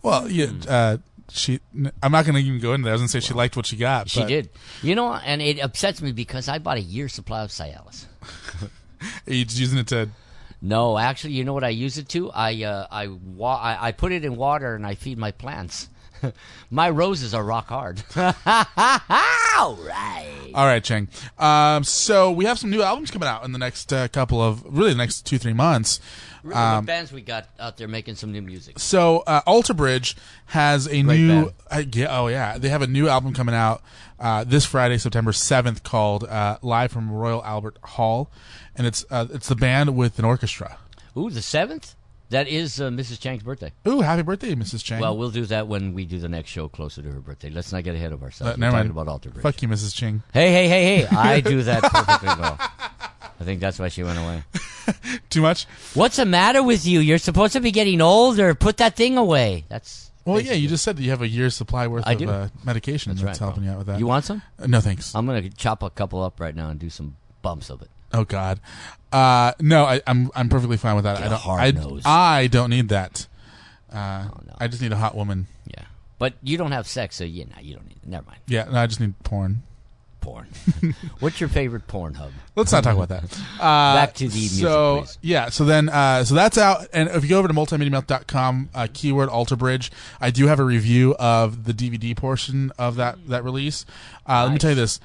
[0.02, 0.96] Well, yeah, uh,
[1.28, 1.60] she.
[2.02, 2.90] I'm not going to even go into that.
[2.90, 4.08] I was to say she liked what she got.
[4.08, 4.50] She but did.
[4.82, 8.06] You know, and it upsets me because I bought a year's supply of Cialis.
[9.26, 10.08] Are you just using it to?
[10.60, 12.30] No, actually, you know what I use it to?
[12.32, 15.88] I uh, I, wa- I I put it in water and I feed my plants.
[16.70, 18.02] my roses are rock hard.
[18.16, 20.50] All right.
[20.54, 21.08] All right, Chang.
[21.38, 24.64] Um, so we have some new albums coming out in the next uh, couple of
[24.66, 26.00] really the next two three months.
[26.42, 28.78] Really, Um, bands we got out there making some new music?
[28.78, 31.52] So uh, Alter Bridge has a Great new.
[31.70, 33.82] Uh, yeah, oh yeah, they have a new album coming out
[34.20, 38.30] uh, this Friday, September seventh, called uh, "Live from Royal Albert Hall,"
[38.78, 40.78] and it's uh, it's the band with an orchestra.
[41.16, 41.94] Ooh, the seventh.
[42.30, 43.18] That is uh, Mrs.
[43.20, 43.72] Chang's birthday.
[43.86, 44.84] Ooh, happy birthday, Mrs.
[44.84, 45.00] Chang.
[45.00, 47.48] Well, we'll do that when we do the next show closer to her birthday.
[47.48, 48.52] Let's not get ahead of ourselves.
[48.52, 48.90] Uh, We're never talking mind.
[48.90, 49.42] about Alter Bridge.
[49.42, 49.94] Fuck you, Mrs.
[49.94, 50.22] Chang.
[50.34, 51.16] Hey, hey, hey, hey!
[51.16, 52.58] I do that perfectly well.
[53.40, 54.42] I think that's why she went away.
[55.30, 55.64] Too much?
[55.94, 57.00] What's the matter with you?
[57.00, 58.54] You're supposed to be getting older.
[58.54, 59.64] Put that thing away.
[59.70, 62.18] That's Well, yeah, you just said that you have a year's supply worth I of
[62.18, 62.28] do.
[62.28, 63.98] Uh, medication that's, right, helping you out with that.
[63.98, 64.42] You want some?
[64.58, 65.14] Uh, no, thanks.
[65.14, 67.88] I'm gonna chop a couple up right now and do some bumps of it.
[68.12, 68.60] Oh God,
[69.12, 71.18] uh, no, I, I'm I'm perfectly fine with that.
[71.18, 71.38] Get I don't.
[71.40, 72.02] hard I, nose.
[72.06, 73.26] I don't need that.
[73.92, 74.54] Uh, Oh, no.
[74.58, 75.46] I just need a hot woman.
[75.66, 75.84] Yeah,
[76.18, 77.98] but you don't have sex, so yeah, no, you don't need.
[78.06, 78.40] Never mind.
[78.46, 79.62] Yeah, no, I just need porn.
[80.20, 80.48] Porn.
[81.20, 82.32] What's your favorite porn hub?
[82.56, 83.24] Let's not talk about that.
[83.54, 83.58] Uh,
[83.94, 85.18] Back to the music, So please.
[85.22, 88.88] yeah, so then uh, so that's out, and if you go over to multimediamelt.com, uh,
[88.92, 89.90] keyword Alter Bridge,
[90.20, 93.86] I do have a review of the DVD portion of that that release.
[94.28, 95.00] Uh, Let me tell you this: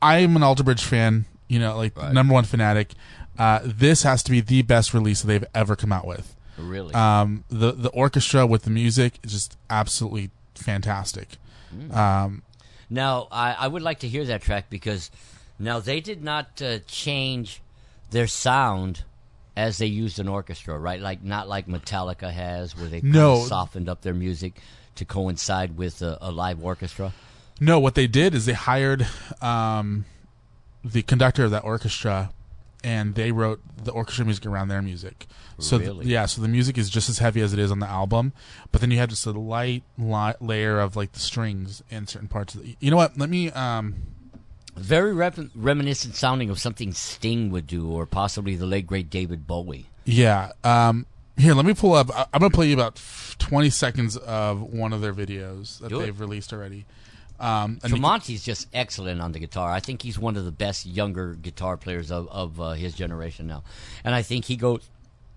[0.00, 1.26] I am an Alter Bridge fan.
[1.48, 2.92] You know, like number one fanatic.
[3.38, 6.34] Uh, this has to be the best release that they've ever come out with.
[6.56, 6.94] Really?
[6.94, 11.36] Um, the the orchestra with the music is just absolutely fantastic.
[11.74, 11.94] Mm.
[11.94, 12.42] Um,
[12.88, 15.10] now, I, I would like to hear that track because
[15.58, 17.60] Now they did not uh, change
[18.10, 19.04] their sound
[19.56, 21.00] as they used an orchestra, right?
[21.00, 23.44] Like not like Metallica has, where they No.
[23.46, 24.60] softened up their music
[24.96, 27.12] to coincide with a, a live orchestra.
[27.60, 29.06] No, what they did is they hired
[29.40, 30.04] um,
[30.84, 32.30] the conductor of that orchestra,
[32.82, 35.26] and they wrote the orchestra music around their music.
[35.58, 36.06] So Really?
[36.06, 38.32] yeah, so the music is just as heavy as it is on the album,
[38.72, 42.28] but then you have just a light li- layer of like the strings in certain
[42.28, 42.76] parts of the.
[42.80, 43.16] You know what?
[43.18, 43.50] Let me.
[43.50, 43.94] Um,
[44.76, 49.46] Very rep- reminiscent sounding of something Sting would do, or possibly the late great David
[49.46, 49.86] Bowie.
[50.04, 50.50] yeah.
[50.64, 51.06] Um,
[51.36, 52.10] here, let me pull up.
[52.14, 53.00] I- I'm gonna play you about
[53.38, 56.84] 20 seconds of one of their videos that Do they've released already.
[57.40, 59.70] Um, Tremonti's just excellent on the guitar.
[59.70, 63.46] I think he's one of the best younger guitar players of, of uh, his generation
[63.46, 63.64] now.
[64.04, 64.88] And I think he goes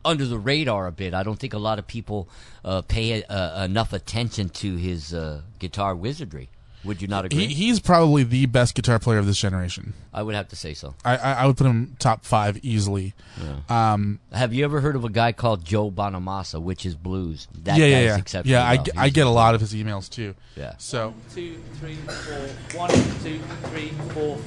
[0.06, 1.14] under the radar a bit.
[1.14, 2.30] I don't think a lot of people
[2.64, 6.50] uh, pay uh, enough attention to his uh, guitar wizardry.
[6.88, 7.46] Would you not agree?
[7.48, 9.94] he, he's probably the best guitar player of this generation.
[10.14, 10.96] I would have to say so.
[11.06, 13.14] I, I, I would put him top five easily.
[13.70, 17.48] Um, Have you ever heard of a guy called Joe Bonamassa, which is blues?
[17.64, 18.18] That yeah, yeah, guy's yeah.
[18.18, 18.52] exceptional.
[18.60, 18.84] Yeah, I, well.
[18.84, 20.34] ge- He's I get a lot of his emails too.
[20.56, 20.74] Yeah.
[20.78, 22.80] So Two, three, four.
[22.80, 22.90] One,
[23.22, 23.40] two,
[23.70, 24.38] three, four.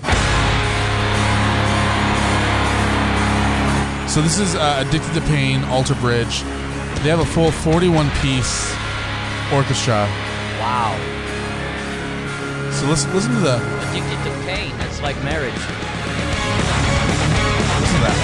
[4.09, 6.41] So this is uh, Addicted to Pain, Alter Bridge.
[7.03, 8.75] They have a full 41 piece
[9.53, 10.09] orchestra.
[10.59, 11.20] Wow.
[12.73, 13.57] So listen, listen to the
[13.91, 14.77] Addicted to pain.
[14.79, 15.53] That's like marriage.
[15.53, 15.67] listen
[17.97, 18.17] to that.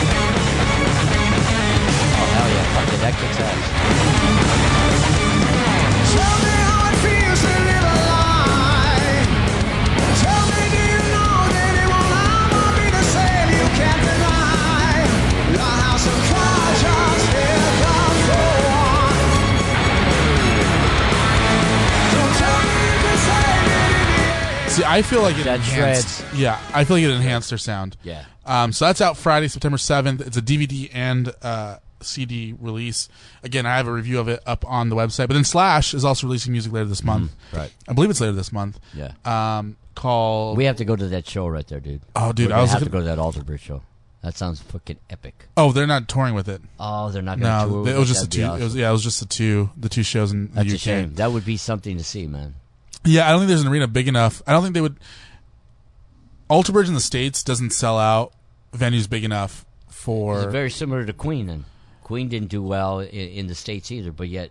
[2.18, 2.64] Oh, hell yeah.
[2.74, 3.00] Fuck it.
[3.00, 3.86] That kicks ass.
[24.76, 26.18] See, I feel like it enhanced.
[26.20, 26.38] shreds.
[26.38, 27.96] Yeah, I feel like it enhanced their sound.
[28.02, 28.24] Yeah.
[28.44, 30.20] Um, so that's out Friday, September 7th.
[30.26, 33.08] It's a DVD and uh, CD release.
[33.42, 35.28] Again, I have a review of it up on the website.
[35.28, 37.34] But then Slash is also releasing music later this month.
[37.48, 37.56] Mm-hmm.
[37.56, 37.72] right.
[37.88, 38.78] I believe it's later this month.
[38.92, 39.12] Yeah.
[39.24, 40.58] Um, called.
[40.58, 42.02] We have to go to that show right there, dude.
[42.14, 43.80] Oh, dude, I gonna was have looking- to go to that Alter Bridge show.
[44.22, 45.46] That sounds fucking epic.
[45.56, 46.60] oh, they're not touring with it.
[46.80, 47.94] Oh, they're not going to No, tour.
[47.94, 48.38] it was with just the That'd two.
[48.40, 48.60] be awesome.
[48.60, 49.70] It was yeah, it was just the two.
[49.76, 51.14] The two shows in That's the a shame.
[51.14, 52.56] That would be something to see, man.
[53.06, 54.42] Yeah, I don't think there's an arena big enough.
[54.46, 54.98] I don't think they would.
[56.48, 58.32] Alter Bridge in the states doesn't sell out
[58.72, 60.42] venues big enough for.
[60.42, 61.64] It's very similar to Queen, and
[62.02, 64.12] Queen didn't do well in, in the states either.
[64.12, 64.50] But yet,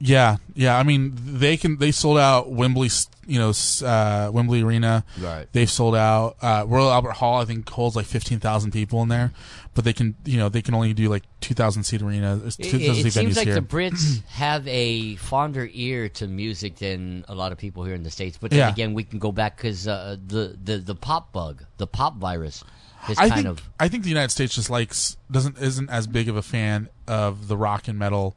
[0.00, 0.78] yeah, yeah.
[0.78, 1.76] I mean, they can.
[1.76, 2.88] They sold out Wembley.
[3.26, 3.52] You know,
[3.86, 5.04] uh, Wembley Arena.
[5.20, 5.46] Right.
[5.52, 7.40] They've sold out uh, Royal Albert Hall.
[7.40, 9.32] I think holds like fifteen thousand people in there,
[9.74, 10.16] but they can.
[10.24, 12.40] You know, they can only do like two thousand seat arena.
[12.44, 13.54] It, it seems like here.
[13.54, 18.02] the Brits have a fonder ear to music than a lot of people here in
[18.02, 18.38] the states.
[18.40, 18.70] But then Yeah.
[18.70, 22.64] again, we can go back because uh, the, the the pop bug, the pop virus,
[23.08, 26.06] is I kind think of I think the United States just likes doesn't isn't as
[26.06, 28.34] big of a fan of the rock and metal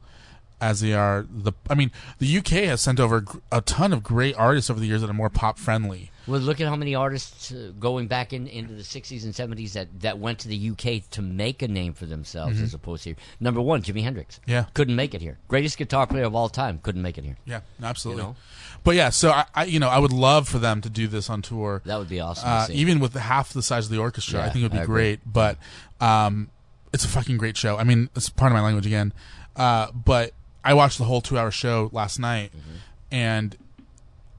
[0.64, 1.52] as they are the.
[1.68, 5.00] I mean, the UK has sent over a ton of great artists over the years
[5.02, 6.10] that are more pop friendly.
[6.26, 9.74] Well, look at how many artists uh, going back in, into the 60s and 70s
[9.74, 12.62] that, that went to the UK to make a name for themselves Mhm.
[12.62, 13.16] as opposed to here.
[13.40, 14.40] Number one, Jimi Hendrix.
[14.46, 14.64] Yeah.
[14.72, 15.36] Couldn't make it here.
[15.48, 16.78] Greatest guitar player of all time.
[16.82, 17.36] Couldn't make it here.
[17.44, 18.22] Yeah, absolutely.
[18.22, 18.36] You know?
[18.84, 21.28] But yeah, so I, I, you know, I would love for them to do this
[21.28, 21.82] on tour.
[21.84, 22.74] That would be awesome to Uh, see.
[22.76, 24.94] even with half the size of the orchestra, I think it would be I agree.
[25.16, 25.20] great.
[25.30, 25.58] But
[26.00, 26.48] um,
[26.94, 27.76] it's a fucking great show.
[27.76, 29.12] I mean, it's part of my language again.
[29.56, 30.32] Uh, but
[30.64, 32.76] I watched the whole two-hour show last night, Mm-hmm.
[33.12, 33.56] and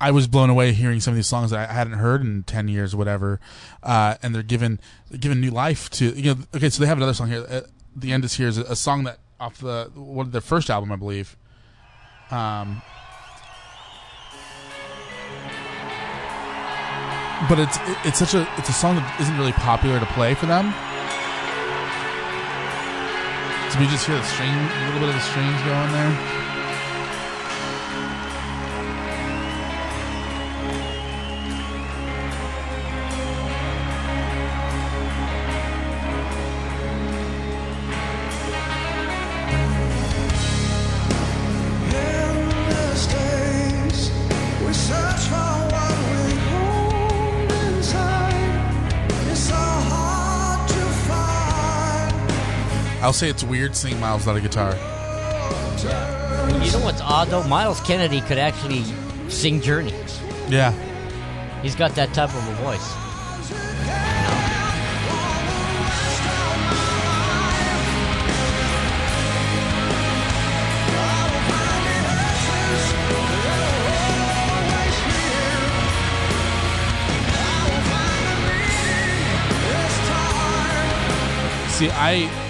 [0.01, 2.67] I was blown away hearing some of these songs that I hadn't heard in ten
[2.67, 3.39] years, or whatever.
[3.81, 4.79] Uh, and they're given
[5.09, 6.41] they're given new life to you know.
[6.55, 7.45] Okay, so they have another song here.
[7.49, 7.61] Uh,
[7.95, 10.69] the end is here is a, a song that off the one of their first
[10.69, 11.37] album, I believe.
[12.31, 12.81] Um,
[17.49, 20.45] but it's it's such a it's a song that isn't really popular to play for
[20.45, 20.73] them.
[23.75, 26.44] So we just hear the string, a little bit of the strings going there.
[53.15, 54.71] Say it's weird seeing Myles without a guitar.
[56.61, 57.47] You know what's odd though?
[57.47, 58.83] Myles Kennedy could actually
[59.29, 59.93] sing Journey.
[60.49, 60.73] Yeah.
[61.61, 62.83] He's got that type of a voice.
[81.77, 82.44] See, I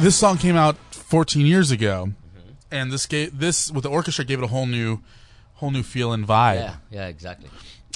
[0.00, 2.50] this song came out 14 years ago, Mm-hmm.
[2.70, 5.00] and this gave this with the orchestra gave it a whole new,
[5.54, 6.56] whole new feel and vibe.
[6.56, 7.50] Yeah, yeah, exactly.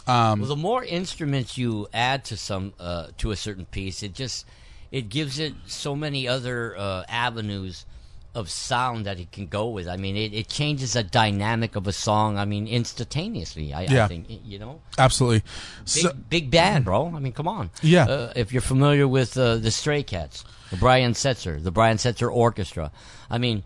[0.06, 4.12] Um, well, the more instruments you add to some uh, to a certain piece, it
[4.14, 4.44] just
[4.93, 7.86] it gives it so many other uh, avenues
[8.35, 9.86] of sound that it can go with.
[9.86, 12.36] I mean, it, it changes the dynamic of a song.
[12.36, 13.73] I mean, instantaneously.
[13.73, 14.05] I, Yeah.
[14.05, 14.81] I think you know.
[14.98, 15.40] Absolutely.
[15.40, 17.12] Big, So, big band, bro.
[17.15, 17.70] I mean, come on.
[17.82, 18.05] Yeah.
[18.05, 22.31] Uh, if you're familiar with uh, the Stray Cats, the Brian Setzer, the Brian Setzer
[22.32, 22.90] Orchestra,
[23.31, 23.62] I mean,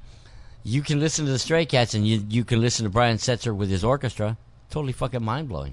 [0.65, 3.57] you can listen to the Stray Cats and you you can listen to Brian Setzer
[3.57, 4.37] with his orchestra.
[4.71, 5.73] Totally fucking mind blowing.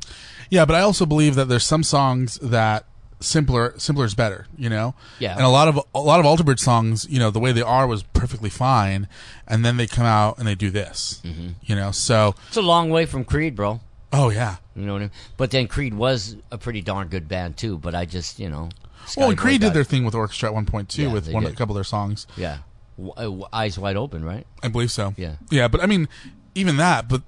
[0.50, 2.86] yeah, but I also believe that there's some songs that
[3.20, 4.48] simpler simpler is better.
[4.58, 4.96] You know.
[5.20, 5.34] Yeah.
[5.34, 7.62] And a lot of a lot of Alter Bridge songs, you know, the way they
[7.62, 9.08] are was perfectly fine,
[9.48, 11.22] and then they come out and they do this.
[11.24, 11.50] Mm-hmm.
[11.64, 11.92] You know.
[11.92, 12.36] So.
[12.48, 13.80] It's a long way from Creed, bro.
[14.14, 14.58] Oh yeah.
[14.76, 15.12] You know what I mean?
[15.38, 17.78] But then Creed was a pretty darn good band too.
[17.78, 18.70] But I just, you know.
[19.18, 21.44] Well, and Creed did their thing with orchestra at one point too, Yeah, with one
[21.44, 21.54] did.
[21.54, 22.26] a couple of their songs.
[22.36, 22.60] Yeah.
[22.98, 24.48] Uh, w- eyes wide open, right?
[24.64, 25.14] I believe so.
[25.18, 25.36] Yeah.
[25.50, 26.08] Yeah, but I mean,
[26.56, 27.08] even that.
[27.10, 27.22] But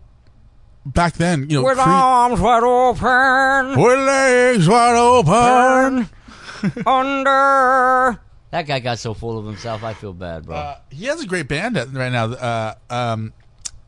[0.94, 6.10] back then, you know, With Creed, arms wide open, with legs wide open.
[6.86, 8.20] under.
[8.52, 9.84] That guy got so full of himself.
[9.84, 10.56] I feel bad, bro.
[10.56, 12.26] Uh, he has a great band at- right now.
[12.26, 13.34] Uh, um,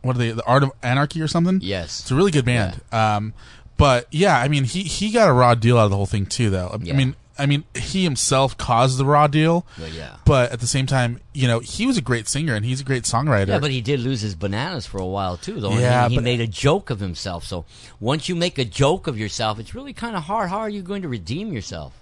[0.01, 0.31] what are they?
[0.31, 1.59] The Art of Anarchy or something?
[1.61, 2.01] Yes.
[2.01, 2.79] it's a really good band.
[2.91, 3.33] Um,
[3.77, 6.25] but yeah, I mean, he he got a raw deal out of the whole thing
[6.25, 6.67] too, though.
[6.67, 6.93] I Yeah.
[6.95, 9.65] mean, I mean, he himself caused the raw deal.
[9.79, 10.17] Well, yeah.
[10.25, 12.83] But at the same time, you know, he was a great singer and he's a
[12.83, 13.47] great songwriter.
[13.47, 15.71] Yeah, but he did lose his bananas for a while too, though.
[15.71, 17.45] Yeah, he, he but- made a joke of himself.
[17.45, 17.65] So
[17.99, 20.49] once you make a joke of yourself, it's really kind of hard.
[20.49, 21.93] How are you going to redeem yourself?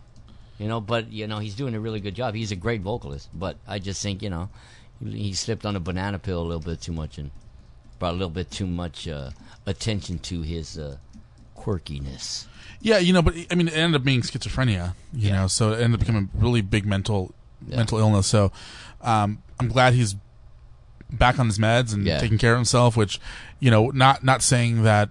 [0.57, 2.33] You know, but you know he's doing a really good job.
[2.33, 4.49] He's a great vocalist, but I just think you know
[5.03, 7.29] he, slipped on a banana pill a little bit too much and
[7.99, 9.29] brought a little bit too much uh,
[9.67, 10.97] attention to his uh,
[11.55, 12.47] quirkiness.
[12.81, 14.93] Yeah, you know, but I mean, it ended up being schizophrenia.
[15.13, 17.33] You know, so it ended up becoming a really big mental
[17.65, 18.27] mental illness.
[18.27, 18.51] So
[19.01, 20.15] um, I'm glad he's
[21.11, 22.19] back on his meds and Yeah.
[22.19, 22.95] taking care of himself.
[22.97, 23.19] Which,
[23.59, 25.09] you know, not not saying that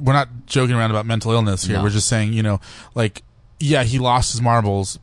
[0.00, 1.76] we're not joking around about mental illness here.
[1.78, 1.82] No.
[1.82, 2.60] We're just saying, you know,
[2.94, 3.22] like
[3.60, 4.98] yeah, he lost his marbles.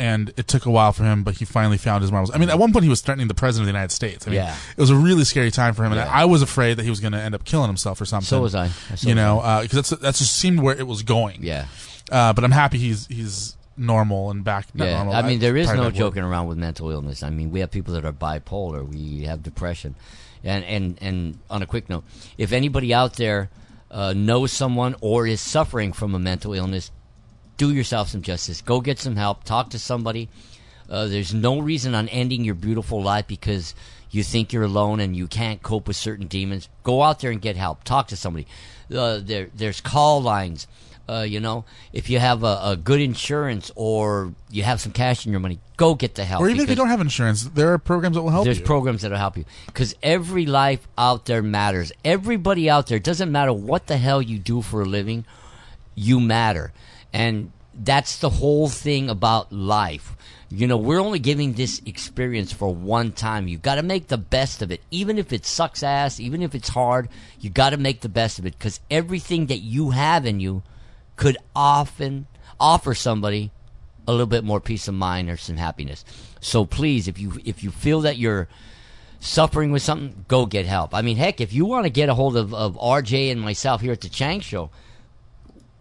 [0.00, 2.34] And it took a while for him, but he finally found his marbles.
[2.34, 4.26] I mean, at one point he was threatening the president of the United States.
[4.26, 4.56] I mean, Yeah.
[4.76, 6.10] it was a really scary time for him, and Yeah.
[6.10, 8.26] I was afraid that he was going to end up killing himself or something.
[8.26, 8.68] So was I.
[8.96, 11.40] So you know, because that's that's just seemed where it was going.
[11.42, 11.66] Yeah.
[12.10, 14.66] Uh, but I'm happy he's he's normal and back.
[14.74, 15.14] Yeah, normal.
[15.14, 15.94] I mean, there is no word.
[15.94, 17.22] joking around with mental illness.
[17.22, 18.86] I mean, we have people that are bipolar.
[18.86, 19.94] We have depression,
[20.42, 22.04] and and and on a quick note,
[22.38, 23.48] if anybody out there
[23.90, 26.90] uh, knows someone or is suffering from a mental illness,
[27.60, 28.62] do yourself some justice.
[28.62, 29.44] Go get some help.
[29.44, 30.30] Talk to somebody.
[30.88, 33.74] Uh, there's no reason on ending your beautiful life because
[34.10, 36.70] you think you're alone and you can't cope with certain demons.
[36.84, 37.84] Go out there and get help.
[37.84, 38.46] Talk to somebody.
[38.90, 40.66] Uh, there, there's call lines.
[41.06, 45.26] Uh, you know, if you have a, a good insurance or you have some cash
[45.26, 46.40] in your money, go get the help.
[46.40, 48.64] Or even if you don't have insurance, there are programs that will help there's you.
[48.64, 51.92] programs that'll help you because every life out there matters.
[52.06, 55.26] Everybody out there doesn't matter what the hell you do for a living,
[55.94, 56.72] you matter,
[57.12, 60.16] and that's the whole thing about life.
[60.50, 63.46] You know, we're only giving this experience for one time.
[63.46, 66.54] You've got to make the best of it, even if it sucks ass, even if
[66.54, 67.08] it's hard.
[67.38, 70.62] You got to make the best of it because everything that you have in you
[71.16, 72.26] could often
[72.58, 73.52] offer somebody
[74.08, 76.04] a little bit more peace of mind or some happiness.
[76.40, 78.48] So please, if you if you feel that you're
[79.20, 80.94] suffering with something, go get help.
[80.94, 83.80] I mean, heck, if you want to get a hold of, of RJ and myself
[83.82, 84.70] here at the Chang Show,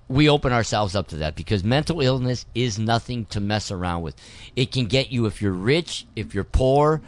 [0.09, 4.15] we open ourselves up to that because mental illness is nothing to mess around with.
[4.55, 7.01] It can get you if you're rich, if you're poor,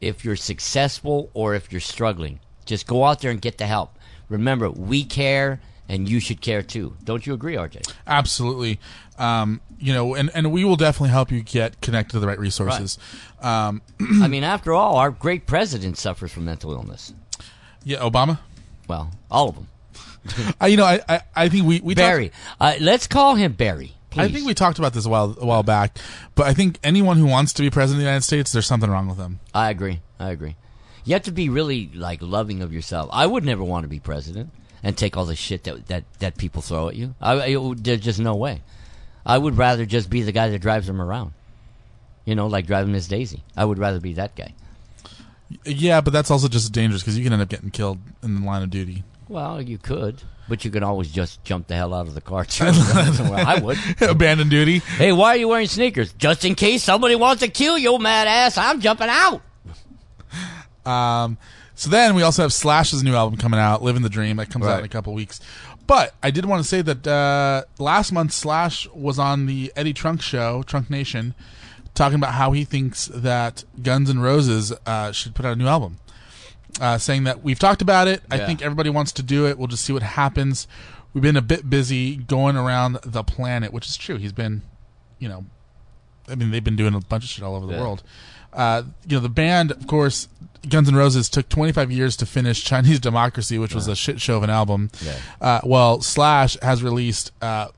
[0.00, 2.40] if you're successful, or if you're struggling.
[2.64, 3.98] Just go out there and get the help.
[4.28, 6.96] Remember, we care and you should care too.
[7.04, 7.92] Don't you agree, RJ?
[8.06, 8.80] Absolutely.
[9.18, 12.38] Um, you know, and, and we will definitely help you get connected to the right
[12.38, 12.98] resources.
[13.40, 17.12] Um, I mean, after all, our great president suffers from mental illness.
[17.84, 18.38] yeah, Obama.
[18.88, 19.68] Well, all of them.
[20.60, 22.32] I, you know, I, I, I think we, we talked- Barry.
[22.60, 23.92] Uh, let's call him Barry.
[24.10, 24.22] Please.
[24.22, 25.98] I think we talked about this a while a while back,
[26.34, 28.88] but I think anyone who wants to be president of the United States, there's something
[28.90, 29.40] wrong with them.
[29.52, 30.00] I agree.
[30.18, 30.56] I agree.
[31.04, 33.10] You have to be really like loving of yourself.
[33.12, 34.50] I would never want to be president
[34.82, 37.14] and take all the shit that that, that people throw at you.
[37.20, 38.62] I, I- there's just no way.
[39.26, 41.32] I would rather just be the guy that drives them around.
[42.24, 43.42] You know, like driving Miss Daisy.
[43.56, 44.54] I would rather be that guy.
[45.64, 48.46] Yeah, but that's also just dangerous because you can end up getting killed in the
[48.46, 49.04] line of duty.
[49.28, 52.46] Well, you could, but you can always just jump the hell out of the car.
[52.60, 53.78] well, I would.
[54.00, 54.78] Abandon duty.
[54.78, 56.12] Hey, why are you wearing sneakers?
[56.12, 58.56] Just in case somebody wants to kill you, mad ass.
[58.56, 59.42] I'm jumping out.
[60.84, 61.38] Um,
[61.74, 64.66] so then we also have Slash's new album coming out, "Living the Dream." That comes
[64.66, 65.40] out in a couple weeks.
[65.86, 69.92] But I did want to say that uh, last month Slash was on the Eddie
[69.92, 71.34] Trunk show, Trunk Nation,
[71.94, 75.66] talking about how he thinks that Guns N' Roses uh, should put out a new
[75.68, 75.98] album.
[76.80, 78.22] Uh, saying that we've talked about it.
[78.30, 78.46] I Yeah.
[78.46, 79.56] think everybody wants to do it.
[79.58, 80.66] We'll just see what happens.
[81.14, 84.16] We've been a bit busy going around the planet, which is true.
[84.18, 84.60] He's been,
[85.18, 85.46] you know,
[86.28, 87.80] I mean, they've been doing a bunch of shit all over the Yeah.
[87.80, 88.02] world.
[88.52, 90.28] Uh, you know, the band, of course,
[90.68, 94.36] Guns N' Roses took 25 years to finish Chinese Democracy, which was a shit show
[94.36, 94.90] of an album.
[95.02, 95.14] Yeah.
[95.40, 97.68] Uh, well, Slash has released uh,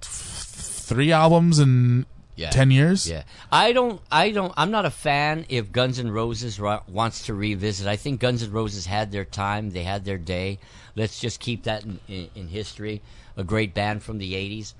[0.00, 2.06] th- three albums in
[2.36, 2.50] Yeah.
[2.50, 3.08] 10 years.
[3.08, 4.00] Yeah, I don't.
[4.10, 4.52] I don't.
[4.56, 7.86] I'm not a fan if Guns N' Roses ro- wants to revisit.
[7.86, 9.70] I think Guns N' Roses had their time.
[9.70, 10.58] They had their day.
[10.96, 13.02] Let's just keep that in, in, in history.
[13.36, 14.74] A great band from the '80s.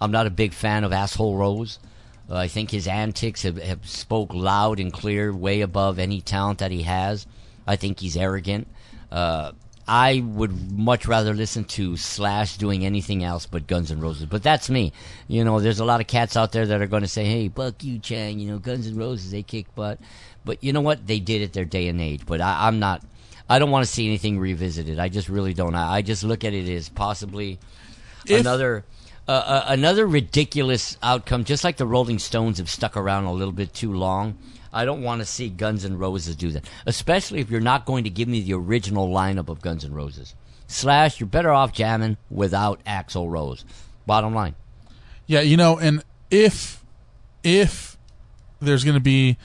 [0.00, 1.78] I'm not a big fan of Asshole Rose.
[2.30, 6.60] Uh, I think his antics have, have spoke loud and clear, way above any talent
[6.60, 7.26] that he has.
[7.66, 8.68] I think he's arrogant.
[9.10, 9.52] Uh,
[9.90, 14.26] I would much rather listen to Slash doing anything else but Guns N' Roses.
[14.26, 14.92] But that's me.
[15.26, 17.48] You know, there's a lot of cats out there that are going to say, "Hey,
[17.48, 19.98] fuck you, Chang." You know, Guns N' Roses they kick butt.
[20.44, 21.08] But you know what?
[21.08, 22.24] They did it their day and age.
[22.24, 23.02] But I, I'm not.
[23.48, 25.00] I don't want to see anything revisited.
[25.00, 25.74] I just really don't.
[25.74, 27.58] I, I just look at it as possibly
[28.26, 28.84] If- another.
[29.28, 33.52] Uh, uh, another ridiculous outcome, just like the Rolling Stones have stuck around a little
[33.52, 34.38] bit too long.
[34.72, 38.04] I don't want to see Guns N' Roses do that, especially if you're not going
[38.04, 40.34] to give me the original lineup of Guns N' Roses.
[40.68, 43.64] Slash, you're better off jamming without Axl Rose.
[44.06, 44.54] Bottom line.
[45.26, 46.84] Yeah, you know, and if
[47.42, 47.96] if
[48.60, 49.36] there's going to be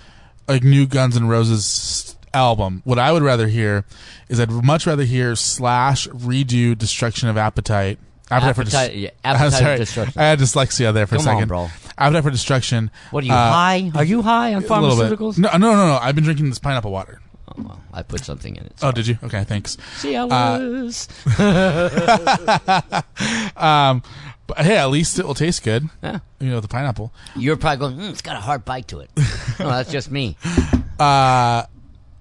[0.48, 3.86] a new Guns N' Roses album, what I would rather hear
[4.30, 7.98] is I'd much rather hear Slash redo Destruction of Appetite.
[8.30, 9.78] Appetite- for Dest- yeah, Appetite sorry.
[9.78, 10.20] Destruction.
[10.22, 11.48] I had dyslexia there for Come a on, second.
[11.48, 11.68] bro.
[11.98, 12.92] Appetite for Destruction.
[13.12, 13.92] What are you, uh, high?
[13.96, 15.18] Are you high on a little bit.
[15.18, 15.38] pharmaceuticals?
[15.38, 16.00] No, no, no, no.
[16.02, 17.22] I've been drinking this pineapple water.
[17.48, 18.74] Oh, well, I put something in it.
[18.82, 19.18] Oh, did you?
[19.24, 19.78] Okay, thanks.
[19.98, 21.08] See how Uh, is.
[23.56, 24.02] um,
[24.48, 25.90] but hey, at least it will taste good.
[26.04, 26.20] Yeah.
[26.40, 27.14] You know, the pineapple.
[27.36, 29.10] You're probably going, mm, it's got a hard bite to it.
[29.60, 30.38] no, that's just me.
[31.00, 31.64] Uh,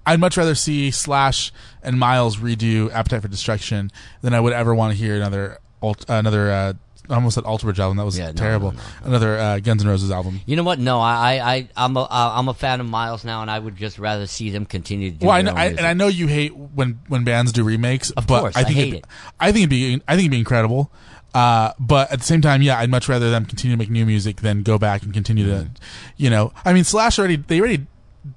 [0.05, 1.51] I'd much rather see Slash
[1.83, 3.91] and Myles redo Appetite for Destruction
[4.21, 6.51] than I would ever want to hear another alt, another.
[6.51, 6.73] Uh,
[7.09, 7.97] I almost said Alter Bridge album.
[7.97, 8.71] That was Yeah, no, terrible.
[8.73, 10.41] no, Another uh, Guns N' Roses album.
[10.45, 10.79] You know what?
[10.79, 13.59] No, I, I, I I'm a, uh, I'm a fan of Myles now, and I
[13.59, 15.77] would just rather see them continue to do Well, I their know, own I, music.
[15.79, 18.11] and I know you hate when when bands do remakes.
[18.11, 19.05] Of but course, I I think hate it'd- it.
[19.39, 20.91] I think it'd be I think it'd be incredible.
[21.33, 24.05] Uh, but at the same time, yeah, I'd much rather them continue to make new
[24.05, 25.69] music than go back and continue to,
[26.15, 27.87] you know, I mean, Slash already they already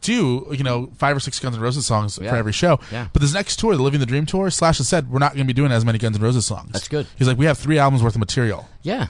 [0.01, 2.31] do you know five or six Guns N' Roses songs Yeah.
[2.31, 2.79] for every show.
[2.93, 3.09] Yeah.
[3.13, 5.47] But this next tour, the Living the Dream tour, Slash has said we're not going
[5.47, 6.71] to be doing as many Guns N' Roses songs.
[6.73, 7.07] That's good.
[7.17, 8.69] He's like, we have three albums worth of material.
[8.83, 9.07] yeah.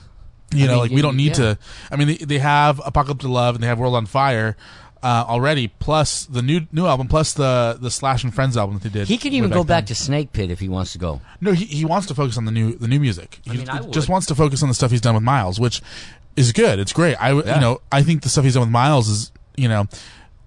[0.51, 1.55] You I know, mean, like we don't need yeah.
[1.55, 1.59] to.
[1.93, 4.57] I mean, they, they have Apocalyptic Love and they have World on Fire
[5.03, 8.83] uh, already, plus the new new album, plus the the Slash and Friends album that
[8.85, 9.09] they did.
[9.09, 9.87] He could even go back then.
[9.89, 11.21] to Snake Pit if he wants to go.
[11.43, 13.41] No, he, he wants to focus on the new the new music.
[13.45, 15.61] He I mean, I just wants to focus on the stuff he's done with Myles,
[15.61, 15.83] which
[16.35, 16.79] is good.
[16.79, 17.17] It's great.
[17.17, 17.57] I Yeah.
[17.57, 19.87] you know I think the stuff he's done with Myles is you know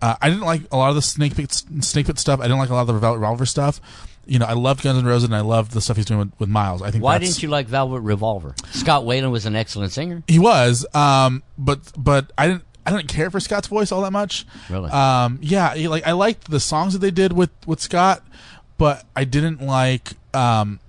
[0.02, 1.52] uh, I didn't like a lot of the Snake Pit
[1.82, 2.40] Snake Pit stuff.
[2.40, 3.80] I didn't like a lot of the Velvet Revolver stuff.
[4.26, 6.32] You know, I loved Guns N' Roses and I loved the stuff he's doing with,
[6.40, 6.82] with Myles.
[6.82, 8.54] I think Why didn't you like Velvet Revolver?
[8.72, 10.24] Scott Weiland was an excellent singer.
[10.28, 14.12] He was, um, but but I didn't I didn't care for Scott's voice all that
[14.12, 14.46] much.
[14.70, 14.90] Really?
[14.92, 18.24] Um, yeah, like I liked the songs that they did with with Scott,
[18.78, 20.12] but I didn't like.
[20.34, 20.80] Um,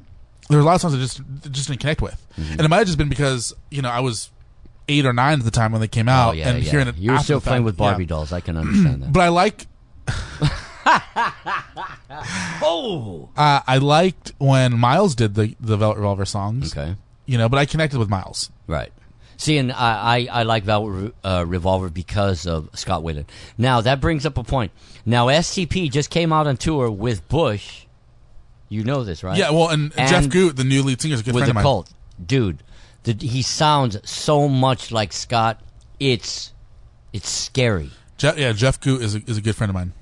[0.49, 1.21] there were a lot of songs I just
[1.51, 2.53] just didn't connect with, Mm-hmm.
[2.53, 4.31] and it might have just been because you know I was
[4.89, 6.71] eight or nine at the time when they came out, oh yeah, and yeah.
[6.71, 6.97] hearing it.
[6.97, 8.09] You were still playing fact, with Barbie yeah.
[8.09, 8.33] dolls.
[8.33, 9.13] I can understand that.
[9.13, 9.67] But I like
[12.63, 16.77] oh, uh, I liked when Myles did the the Velvet Revolver songs.
[16.77, 16.97] okay,
[17.27, 18.51] You know, but I connected with Myles.
[18.67, 18.93] right.
[19.39, 23.25] See, and I, I, I like Velvet Re- uh, Revolver because of Scott Weiland.
[23.59, 24.71] Now that brings up a point.
[25.05, 27.87] Now STP just came out on tour with Bush.
[28.69, 29.37] You know this, right?
[29.37, 31.51] Yeah, well, and, Jeff Gutt, the new lead singer, is a good with friend the
[31.51, 31.63] of mine.
[31.65, 31.93] cult,
[32.25, 32.63] dude.
[33.05, 35.61] The, he sounds so much like Scott.
[35.99, 36.53] It's
[37.13, 37.91] it's scary.
[38.19, 39.93] Je- yeah, Jeff Gutt is a, is a good friend of mine.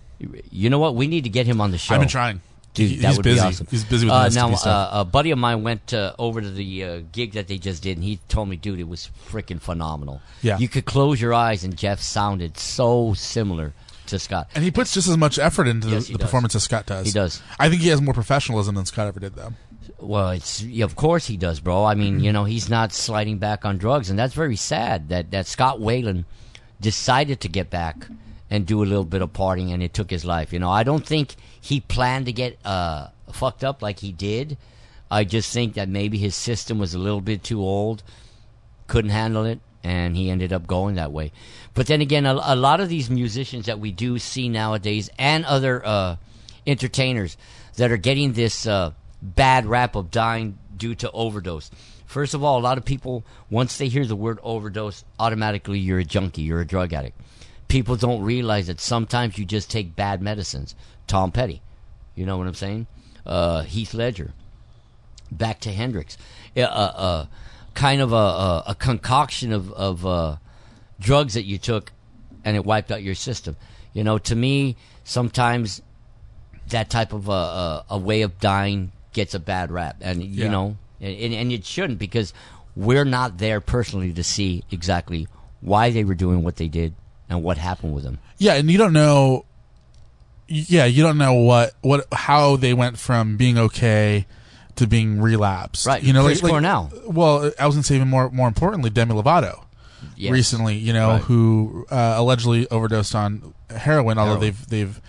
[0.50, 0.94] You know what?
[0.94, 1.94] We need to get him on the show.
[1.94, 2.42] I've been trying.
[2.74, 3.40] Dude, He- that he's would busy.
[3.40, 3.66] be awesome.
[3.70, 4.52] He's busy with uh, the now.
[4.52, 7.82] Uh, a buddy of mine went uh, over to the uh, gig that they just
[7.82, 10.20] did, and he told me, "Dude, it was freaking phenomenal.
[10.42, 10.58] Yeah.
[10.58, 13.72] you could close your eyes, and Jeff sounded so similar
[14.06, 14.48] to Scott.
[14.54, 17.06] And he puts just as much effort into Yes, the, the performance as Scott does.
[17.06, 17.40] He does.
[17.58, 19.52] I think he has more professionalism than Scott ever did, though.
[20.00, 21.84] Well, it's of course he does, bro.
[21.84, 25.30] I mean, you know, he's not sliding back on drugs, and that's very sad that
[25.30, 26.24] that Scott Weiland
[26.80, 28.06] decided to get back
[28.50, 30.52] and do a little bit of partying, and it took his life.
[30.52, 34.56] You know, I don't think he planned to get uh, fucked up like he did.
[35.10, 38.02] I just think that maybe his system was a little bit too old,
[38.86, 41.32] couldn't handle it, and he ended up going that way.
[41.74, 45.44] But then again, a, a lot of these musicians that we do see nowadays, and
[45.44, 46.16] other uh,
[46.66, 47.36] entertainers
[47.76, 51.70] that are getting this uh, bad rap of dying due to overdose.
[52.06, 56.00] First of all, a lot of people, once they hear the word overdose, automatically you're
[56.00, 57.20] a junkie, you're a drug addict.
[57.70, 60.74] people don't realize that sometimes you just take bad medicines.
[61.06, 61.62] Tom Petty,
[62.14, 62.86] you know what I'm saying?
[63.24, 64.32] Uh, Heath Ledger,
[65.30, 66.18] back to Hendrix,
[66.56, 67.26] uh, uh,
[67.74, 70.36] kind of a, a, a concoction of, of uh,
[70.98, 71.92] drugs that you took,
[72.44, 73.56] and it wiped out your system.
[73.92, 75.80] You know, to me, sometimes
[76.68, 80.44] that type of a, a, a way of dying gets a bad rap, and you
[80.44, 80.50] Yeah.
[80.50, 82.32] know, and, and it shouldn't because
[82.76, 85.26] we're not there personally to see exactly
[85.60, 86.94] why they were doing what they did
[87.28, 88.18] and what happened with them.
[88.38, 89.44] Yeah, and you don't know.
[90.48, 94.26] Yeah, you don't know what what how they went from being okay
[94.76, 95.86] to being relapsed.
[95.86, 96.92] Right, You know, Chris like, like- Cornell.
[97.06, 99.64] Well, I was gonna say even more more importantly, Demi Lovato.
[100.16, 100.32] Yes.
[100.32, 101.22] Recently, you know, Right.
[101.22, 104.40] who uh, allegedly overdosed on heroin, although Heroin.
[104.40, 105.00] they've they've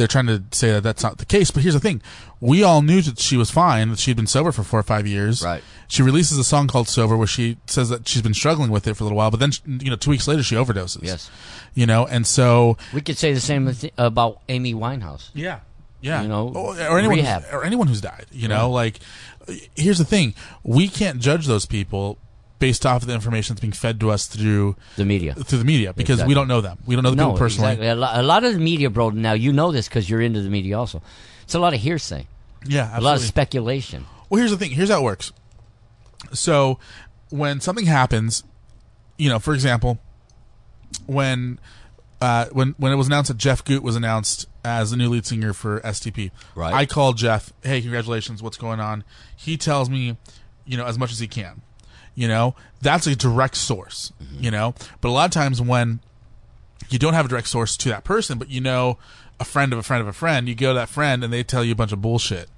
[0.00, 1.50] they're trying to say that that's not the case.
[1.50, 2.00] But here's the thing:
[2.40, 5.06] we all knew that she was fine, that she'd been sober for four or five
[5.06, 5.42] years.
[5.44, 5.62] Right.
[5.88, 8.94] She releases a song called "Sober," where she says that she's been struggling with it
[8.94, 11.02] for a little while, but then you know, two weeks later, she overdoses.
[11.02, 11.30] Yes.
[11.74, 15.30] You know, and so We could say the same about Amy Winehouse.
[15.34, 15.60] Yeah.
[16.02, 17.20] Yeah, You know, or, or anyone,
[17.52, 18.24] or anyone who's died.
[18.32, 18.98] You know, Right.
[19.46, 22.16] like here's the thing: we can't judge those people
[22.60, 25.64] based off of the information that's being fed to us through the media, through the
[25.64, 26.78] media, because we don't know them.
[26.86, 27.72] We don't know the no, people personally.
[27.72, 27.88] Exactly.
[27.88, 29.10] A, lot of the media, bro.
[29.10, 31.02] Now you know this because you're into the media also.
[31.42, 32.28] It's a lot of hearsay.
[32.64, 34.06] Yeah, a lot of speculation.
[34.28, 34.70] Well, here's the thing.
[34.70, 35.32] Here's how it works.
[36.32, 36.78] So,
[37.30, 38.44] when something happens,
[39.18, 39.98] you know, for example,
[41.06, 41.58] when
[42.20, 45.24] uh, when when it was announced that Jeff Gutt was announced as the new lead
[45.24, 46.74] singer for STP, Right.
[46.74, 47.52] I called Jeff.
[47.62, 48.42] Hey, congratulations!
[48.42, 49.04] What's going on?
[49.34, 50.18] He tells me,
[50.66, 51.62] you know, as much as he can.
[52.14, 54.12] You know, that's a direct source.
[54.22, 54.44] Mm-hmm.
[54.44, 56.00] You know, but a lot of times when
[56.88, 58.98] you don't have a direct source to that person, but you know
[59.38, 61.42] a friend of a friend of a friend, you go to that friend and they
[61.42, 62.48] tell you a bunch of bullshit.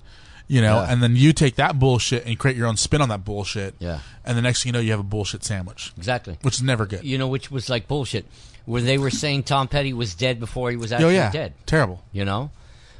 [0.48, 0.92] You know, Yeah.
[0.92, 3.74] and then you take that bullshit and create your own spin on that bullshit.
[3.78, 4.00] Yeah.
[4.24, 5.92] And the next thing you know, you have a bullshit sandwich.
[5.96, 6.36] Exactly.
[6.42, 7.04] Which is never good.
[7.04, 8.26] You know, which was like bullshit.
[8.66, 11.30] Where they were saying Tom Petty was dead before he was Oh, actually yeah.
[11.30, 11.54] dead.
[11.66, 12.02] Terrible.
[12.12, 12.50] You know,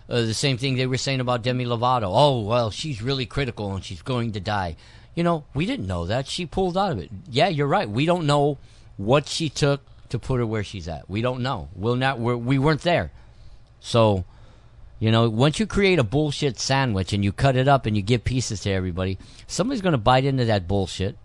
[0.08, 2.04] uh, the same thing they were saying about Demi Lovato.
[2.06, 4.76] Oh well, she's really critical and she's going to die.
[5.14, 7.10] You know, we didn't know that she pulled out of it.
[7.30, 7.89] Yeah, you're right.
[7.89, 8.59] We don't know
[8.97, 11.09] what she took to put her where she's at.
[11.09, 11.68] We don't know.
[11.74, 12.18] We'll not.
[12.18, 13.10] We're, we weren't there.
[13.80, 14.24] So,
[14.98, 18.02] you know, once you create a bullshit sandwich and you cut it up and you
[18.02, 21.16] give pieces to everybody, somebody's going to bite into that bullshit,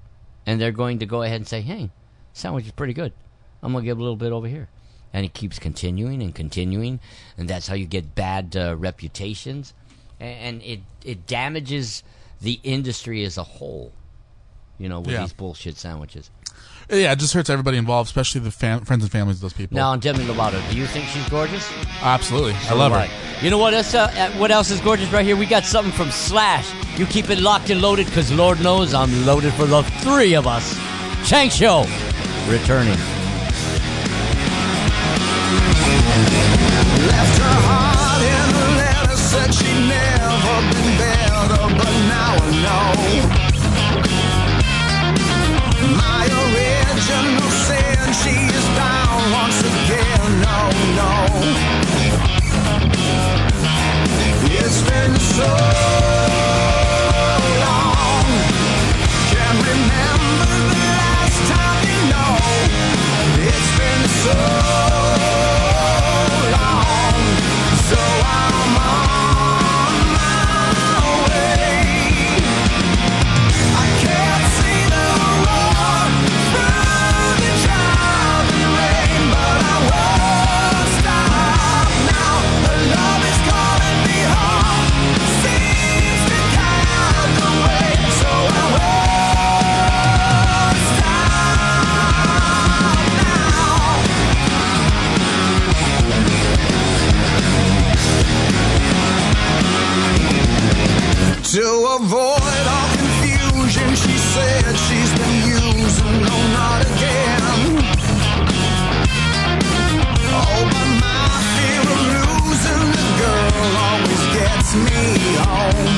[0.45, 1.91] and they're going to go ahead and say, "Hey,
[2.33, 3.13] sandwich is pretty good.
[3.61, 4.67] I'm going to give a little bit over here."
[5.13, 6.99] And it keeps continuing and continuing,
[7.37, 9.73] and that's how you get bad uh, reputations,
[10.19, 12.03] A- and it it damages
[12.41, 13.91] the industry as a whole.
[14.79, 15.21] You know, with Yeah.
[15.21, 16.29] these bullshit sandwiches.
[16.89, 19.75] Yeah, it just hurts everybody involved, especially the fam- friends and families of those people.
[19.75, 21.67] Now, on Demi Lovato, do you think she's gorgeous?
[22.01, 22.53] Absolutely.
[22.69, 23.09] I love do her.
[23.43, 23.93] You know what else?
[23.93, 25.35] Uh, uh, what else is gorgeous right here?
[25.35, 26.65] We got something from Slash.
[26.97, 30.47] You keep it locked and loaded, because Lord knows I'm loaded for the three of
[30.47, 30.77] us.
[31.27, 31.85] Chang Show
[32.47, 32.97] returning.
[36.07, 40.97] Left her heart in a letter, said she'd never been
[41.47, 42.91] better, but now I know.
[45.95, 50.41] My original sin, she is down once again.
[50.41, 50.59] No,
[50.99, 51.11] no.
[54.59, 56.06] It's been so
[101.57, 107.41] To avoid all confusion, she said she's been using, no, not again.
[110.37, 111.25] Oh, but my
[111.57, 115.01] fear of losing the girl always gets me
[115.49, 115.97] home.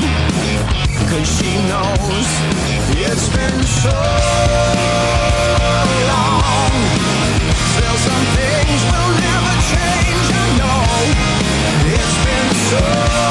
[1.11, 2.30] Cause she knows
[2.95, 3.99] it's been so
[6.07, 6.72] long.
[7.76, 10.88] Still, some things will never change, I know.
[11.84, 13.28] It's been so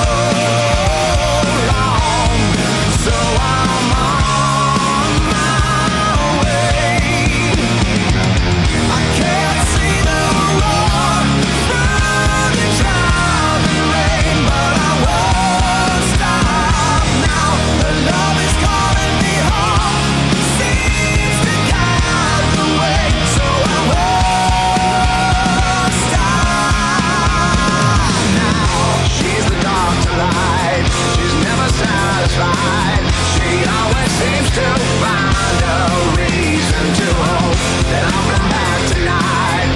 [32.19, 33.05] satisfied.
[33.35, 34.67] She always seems to
[34.99, 35.87] find a
[36.19, 37.59] reason to hope
[37.91, 39.68] that I'll come back tonight.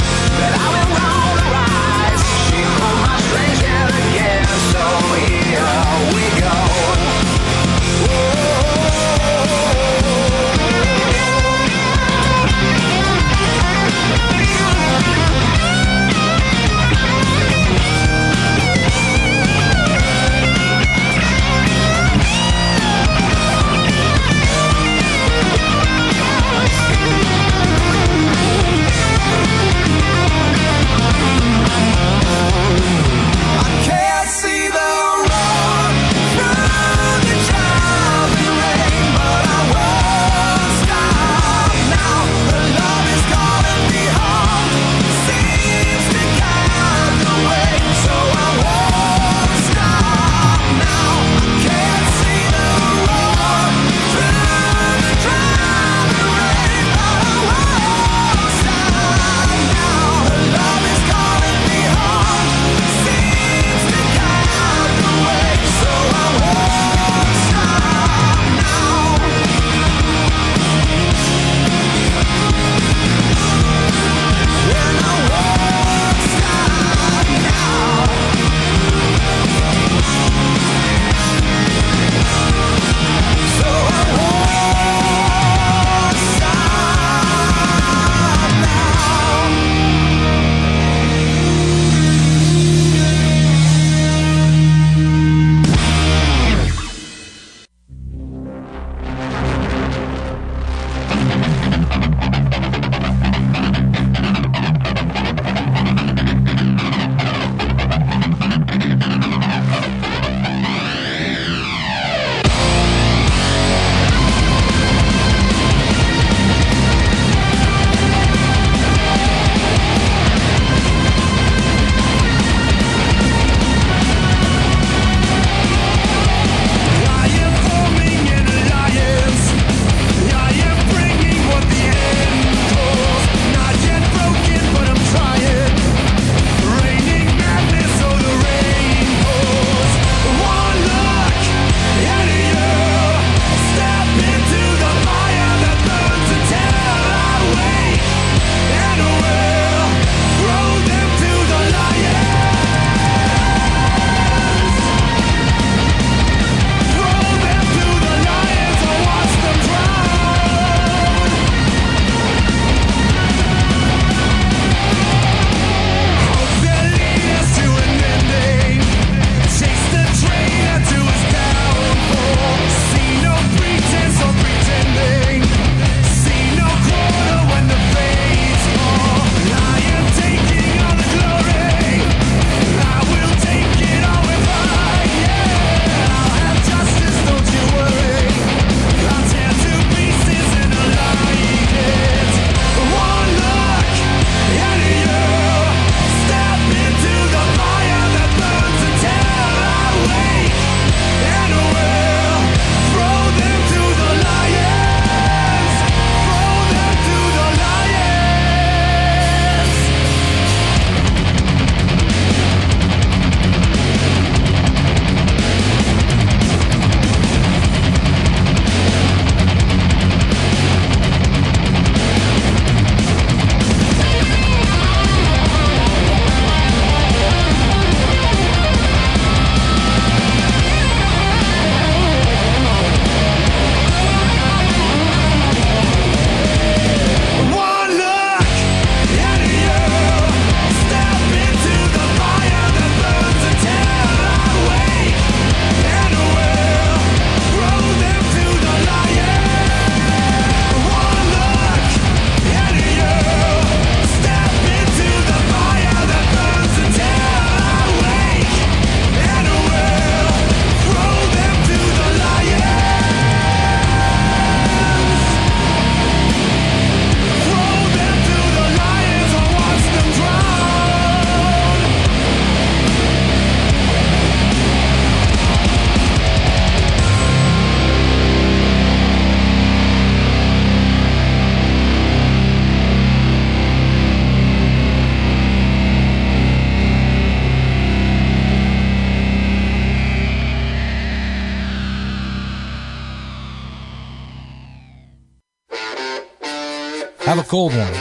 [297.53, 297.93] Cold one.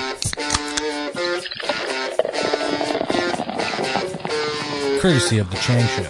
[5.02, 6.08] Courtesy of the Chang Show.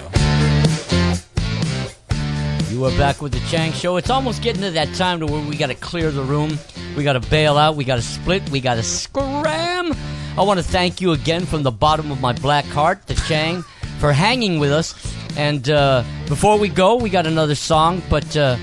[2.71, 3.97] You are back with the Chang Show.
[3.97, 6.59] It's almost getting to that time to where we got to clear the room.
[6.95, 7.75] We got to bail out.
[7.75, 8.47] We got to split.
[8.51, 9.95] We got to scram.
[10.37, 13.63] I want to thank you again from the bottom of my black heart, the Chang,
[13.97, 14.93] for hanging with us.
[15.35, 18.57] And uh, before we go, we got another song, but uh,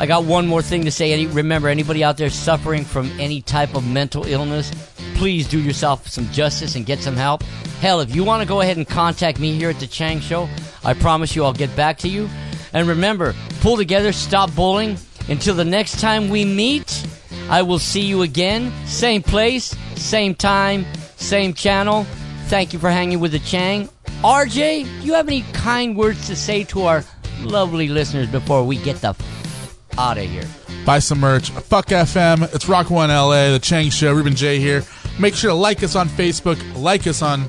[0.00, 1.12] I got one more thing to say.
[1.12, 4.72] Any, remember, anybody out there suffering from any type of mental illness,
[5.14, 7.42] please do yourself some justice and get some help.
[7.80, 10.48] Hell, if you want to go ahead and contact me here at the Chang Show,
[10.84, 12.28] I promise you I'll get back to you.
[12.72, 14.98] And remember, pull together, stop bullying.
[15.28, 17.06] Until the next time we meet,
[17.48, 18.72] I will see you again.
[18.86, 20.84] Same place, same time,
[21.16, 22.04] same channel.
[22.46, 23.88] Thank you for hanging with the Chang.
[24.22, 27.04] RJ, do you have any kind words to say to our
[27.42, 29.14] lovely listeners before we get the
[29.98, 30.44] out of here?
[30.84, 31.50] Buy some merch.
[31.50, 32.54] Fuck FM.
[32.54, 33.50] It's Rock One LA.
[33.50, 34.12] The Chang Show.
[34.12, 34.82] Ruben Jay here.
[35.18, 36.60] Make sure to like us on Facebook.
[36.76, 37.42] Like us on.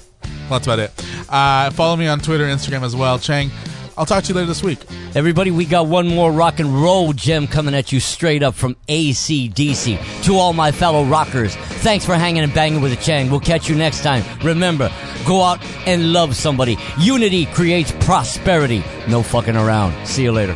[0.49, 0.91] Well, that's about it.
[1.29, 3.17] Uh, follow me on Twitter, Instagram as well.
[3.19, 3.49] Chang.
[3.97, 4.79] I'll talk to you later this week.
[5.15, 8.75] Everybody, we got one more rock and roll gem coming at you straight up from
[8.89, 10.23] ACDC.
[10.25, 13.29] To all my fellow rockers, thanks for hanging and banging with the Chang.
[13.29, 14.23] We'll catch you next time.
[14.43, 14.91] Remember,
[15.25, 16.77] go out and love somebody.
[16.99, 18.83] Unity creates prosperity.
[19.07, 20.05] No fucking around.
[20.05, 20.55] See you later.